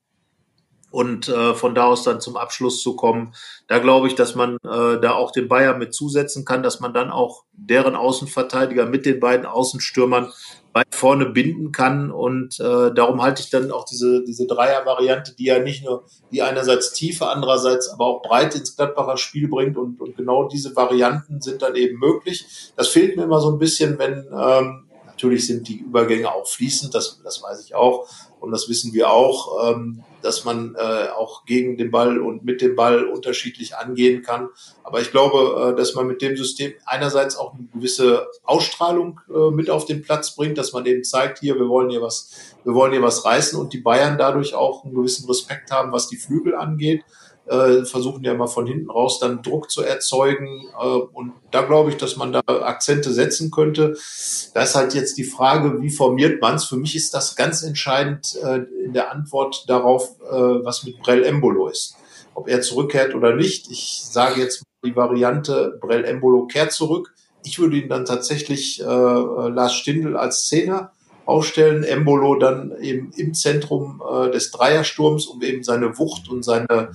[0.90, 3.34] und äh, von da aus dann zum Abschluss zu kommen.
[3.66, 6.94] Da glaube ich, dass man äh, da auch den Bayern mit zusetzen kann, dass man
[6.94, 10.32] dann auch deren Außenverteidiger mit den beiden Außenstürmern
[10.78, 12.10] weit vorne binden kann.
[12.10, 16.42] Und äh, darum halte ich dann auch diese, diese Dreier-Variante, die ja nicht nur, die
[16.42, 19.76] einerseits Tiefe, andererseits aber auch Breite ins Gladbacher Spiel bringt.
[19.76, 22.72] Und, und genau diese Varianten sind dann eben möglich.
[22.76, 26.94] Das fehlt mir immer so ein bisschen, wenn ähm, natürlich sind die Übergänge auch fließend,
[26.94, 28.08] das, das weiß ich auch.
[28.40, 32.60] Und das wissen wir auch, ähm, dass man äh, auch gegen den Ball und mit
[32.60, 34.48] dem Ball unterschiedlich angehen kann.
[34.84, 39.50] Aber ich glaube, äh, dass man mit dem System einerseits auch eine gewisse Ausstrahlung äh,
[39.50, 42.30] mit auf den Platz bringt, dass man eben zeigt, hier, wir wollen hier was,
[42.64, 46.08] wir wollen hier was reißen und die Bayern dadurch auch einen gewissen Respekt haben, was
[46.08, 47.04] die Flügel angeht
[47.50, 50.68] äh, versuchen ja immer von hinten raus dann Druck zu erzeugen.
[50.80, 53.96] Äh, und da glaube ich, dass man da Akzente setzen könnte.
[54.54, 56.64] Da ist halt jetzt die Frage, wie formiert man es?
[56.64, 61.24] Für mich ist das ganz entscheidend äh, in der Antwort darauf, äh, was mit Brell
[61.24, 61.96] Embolo ist.
[62.34, 63.70] Ob er zurückkehrt oder nicht.
[63.70, 67.14] Ich sage jetzt die Variante, Brell Embolo kehrt zurück.
[67.44, 70.92] Ich würde ihn dann tatsächlich äh, Lars Stindl als Zehner
[71.28, 76.90] aufstellen, Embolo dann eben im Zentrum äh, des Dreiersturms, um eben seine Wucht und seine,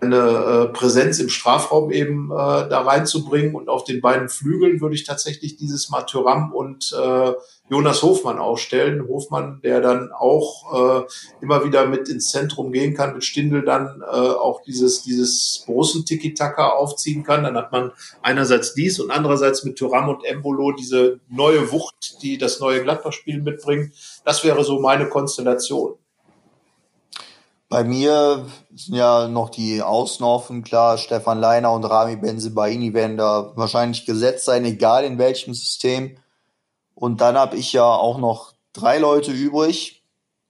[0.00, 3.54] eine äh, Präsenz im Strafraum eben äh, da reinzubringen.
[3.54, 7.32] Und auf den beiden Flügeln würde ich tatsächlich dieses Mal Thuram und äh,
[7.68, 9.06] Jonas Hofmann aufstellen.
[9.06, 11.06] Hofmann, der dann auch äh,
[11.40, 16.70] immer wieder mit ins Zentrum gehen kann, mit Stindel dann äh, auch dieses, dieses Borussen-Tiki-Taka
[16.70, 17.44] aufziehen kann.
[17.44, 17.92] Dann hat man
[18.22, 23.42] einerseits dies und andererseits mit Thuram und Embolo diese neue Wucht, die das neue Gladbach-Spiel
[23.42, 23.92] mitbringt.
[24.24, 25.94] Das wäre so meine Konstellation.
[27.70, 30.98] Bei mir sind ja noch die Außen klar.
[30.98, 36.16] Stefan Leiner und Rami Benzebaini werden da wahrscheinlich gesetzt sein, egal in welchem System.
[36.96, 40.02] Und dann habe ich ja auch noch drei Leute übrig.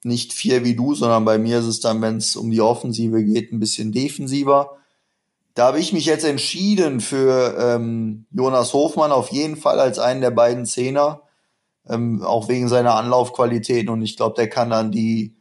[0.02, 3.22] Nicht vier wie du, sondern bei mir ist es dann, wenn es um die Offensive
[3.22, 4.78] geht, ein bisschen defensiver.
[5.52, 10.22] Da habe ich mich jetzt entschieden für ähm, Jonas Hofmann auf jeden Fall als einen
[10.22, 11.20] der beiden Zehner,
[11.86, 13.90] ähm, auch wegen seiner Anlaufqualität.
[13.90, 15.36] Und ich glaube, der kann dann die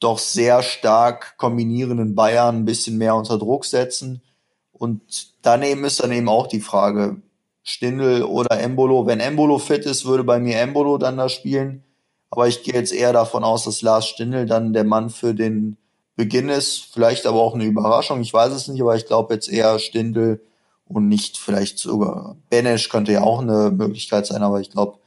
[0.00, 4.22] doch sehr stark kombinierenden Bayern ein bisschen mehr unter Druck setzen.
[4.72, 5.02] Und
[5.42, 7.20] daneben ist dann eben auch die Frage,
[7.62, 9.06] Stindel oder Embolo.
[9.06, 11.84] Wenn Embolo fit ist, würde bei mir Embolo dann da spielen.
[12.30, 15.76] Aber ich gehe jetzt eher davon aus, dass Lars Stindel dann der Mann für den
[16.16, 16.88] Beginn ist.
[16.92, 18.20] Vielleicht aber auch eine Überraschung.
[18.22, 20.40] Ich weiß es nicht, aber ich glaube jetzt eher Stindel
[20.86, 24.42] und nicht vielleicht sogar Benesch könnte ja auch eine Möglichkeit sein.
[24.42, 24.98] Aber ich glaube,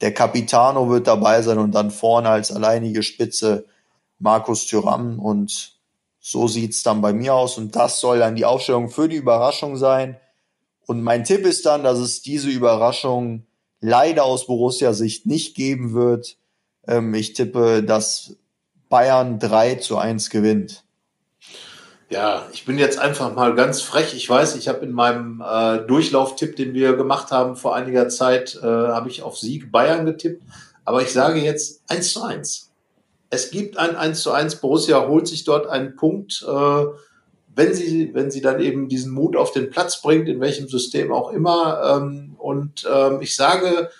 [0.00, 3.66] der Capitano wird dabei sein und dann vorne als alleinige Spitze
[4.18, 5.78] Markus Thüram und
[6.20, 9.76] so sieht's dann bei mir aus und das soll dann die Aufstellung für die Überraschung
[9.76, 10.18] sein.
[10.86, 13.46] Und mein Tipp ist dann, dass es diese Überraschung
[13.80, 16.36] leider aus Borussia-Sicht nicht geben wird.
[16.86, 18.36] Ähm, ich tippe, dass
[18.88, 20.84] Bayern 3 zu 1 gewinnt.
[22.10, 24.14] Ja, ich bin jetzt einfach mal ganz frech.
[24.14, 28.58] Ich weiß, ich habe in meinem äh, Durchlauftipp, den wir gemacht haben vor einiger Zeit,
[28.62, 30.42] äh, habe ich auf Sieg Bayern getippt.
[30.86, 32.67] Aber ich sage jetzt 1 zu 1
[33.30, 34.56] es gibt ein 1 zu 1.
[34.56, 36.84] Borussia holt sich dort einen Punkt, äh,
[37.54, 41.12] wenn sie, wenn sie dann eben diesen Mut auf den Platz bringt, in welchem System
[41.12, 41.98] auch immer.
[42.00, 43.90] Ähm, und ähm, ich sage,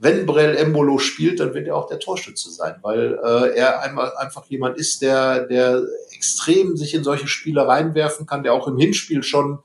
[0.00, 4.16] wenn Brell Embolo spielt, dann wird er auch der Torschütze sein, weil äh, er einmal
[4.16, 5.82] einfach jemand ist, der, der
[6.14, 9.58] extrem sich in solche Spiele reinwerfen kann, der auch im Hinspiel schon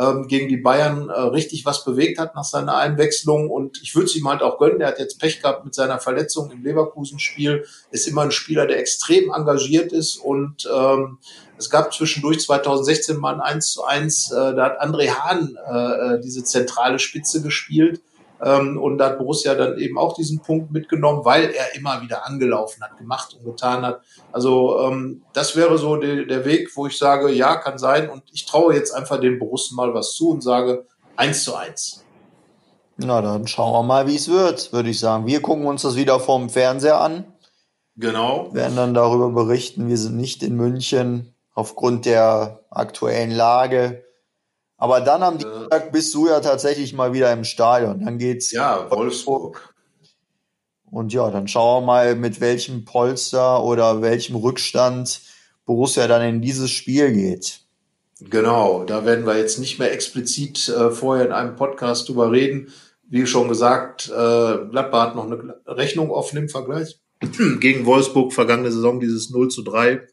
[0.00, 3.50] ähm, gegen die Bayern äh, richtig was bewegt hat nach seiner Einwechslung.
[3.50, 4.78] Und ich würde es ihm halt auch gönnen.
[4.78, 7.64] Der hat jetzt Pech gehabt mit seiner Verletzung im Leverkusen-Spiel.
[7.90, 10.16] Ist immer ein Spieler, der extrem engagiert ist.
[10.16, 11.18] Und ähm,
[11.58, 14.30] es gab zwischendurch 2016 mal ein 1 zu 1.
[14.30, 18.00] Äh, da hat André Hahn äh, äh diese zentrale Spitze gespielt.
[18.42, 22.26] Ähm, und da hat Borussia dann eben auch diesen Punkt mitgenommen, weil er immer wieder
[22.26, 24.00] angelaufen hat, gemacht und getan hat.
[24.32, 28.08] Also ähm, das wäre so de der Weg, wo ich sage, ja, kann sein.
[28.08, 30.86] Und ich traue jetzt einfach den Borussen mal was zu und sage
[31.16, 32.04] eins zu eins.
[32.96, 35.26] Na, dann schauen wir mal, wie es wird, würde ich sagen.
[35.26, 37.24] Wir gucken uns das wieder vom Fernseher an.
[37.96, 38.48] Genau.
[38.52, 39.88] Werden dann darüber berichten.
[39.88, 44.04] Wir sind nicht in München aufgrund der aktuellen Lage.
[44.80, 48.02] Aber dann am Dienstag bist du ja tatsächlich mal wieder im Stadion.
[48.02, 48.50] Dann geht's.
[48.50, 49.74] Ja, Wolfsburg.
[50.90, 55.20] Und ja, dann schauen wir mal, mit welchem Polster oder welchem Rückstand
[55.66, 57.60] Borussia dann in dieses Spiel geht.
[58.20, 62.72] Genau, da werden wir jetzt nicht mehr explizit äh, vorher in einem Podcast drüber reden.
[63.08, 64.12] Wie schon gesagt, äh,
[64.70, 66.98] Gladbach hat noch eine Rechnung offen im Vergleich
[67.60, 70.06] gegen Wolfsburg vergangene Saison, dieses 0 zu 3,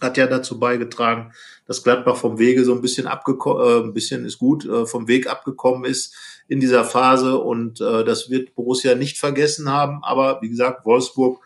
[0.00, 1.32] hat ja dazu beigetragen,
[1.66, 5.08] dass Gladbach vom Wege so ein bisschen abgekommen, äh, ein bisschen ist gut, äh, vom
[5.08, 6.14] Weg abgekommen ist
[6.48, 10.02] in dieser Phase und äh, das wird Borussia nicht vergessen haben.
[10.02, 11.40] Aber wie gesagt, Wolfsburg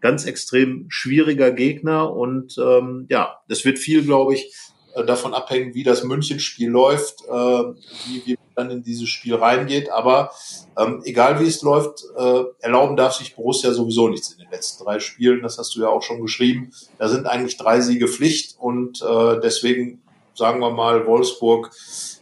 [0.00, 4.54] ganz extrem schwieriger Gegner und ähm, ja, das wird viel, glaube ich,
[4.94, 9.90] äh, davon abhängen, wie das Münchenspiel läuft, äh, wie, wie dann in dieses Spiel reingeht.
[9.90, 10.30] Aber
[10.78, 14.84] ähm, egal wie es läuft, äh, erlauben darf sich Borussia sowieso nichts in den letzten
[14.84, 15.42] drei Spielen.
[15.42, 16.72] Das hast du ja auch schon geschrieben.
[16.98, 20.02] Da sind eigentlich drei Siege Pflicht und äh, deswegen
[20.34, 21.70] sagen wir mal Wolfsburg.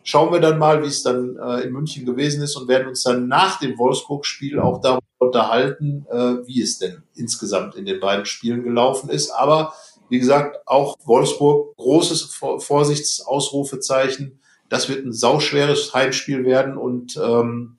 [0.04, 3.02] Schauen wir dann mal, wie es dann äh, in München gewesen ist und werden uns
[3.02, 8.26] dann nach dem Wolfsburg-Spiel auch darüber unterhalten, äh, wie es denn insgesamt in den beiden
[8.26, 9.30] Spielen gelaufen ist.
[9.30, 9.72] Aber
[10.12, 14.38] wie gesagt, auch Wolfsburg, großes Vorsichtsausrufezeichen.
[14.68, 17.78] Das wird ein sauschweres Heimspiel werden und ähm,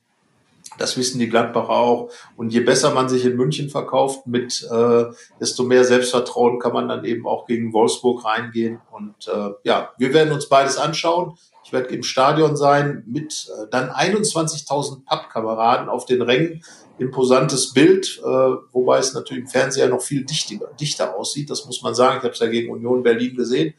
[0.79, 2.09] das wissen die Gladbacher auch.
[2.35, 5.05] Und je besser man sich in München verkauft, mit äh,
[5.39, 8.81] desto mehr Selbstvertrauen kann man dann eben auch gegen Wolfsburg reingehen.
[8.89, 11.37] Und äh, ja, wir werden uns beides anschauen.
[11.63, 16.63] Ich werde im Stadion sein mit äh, dann 21.000 Pappkameraden auf den Rängen
[16.97, 21.49] imposantes Bild, äh, wobei es natürlich im Fernseher noch viel dichter, dichter aussieht.
[21.49, 22.17] Das muss man sagen.
[22.17, 23.73] Ich habe es ja gegen Union Berlin gesehen.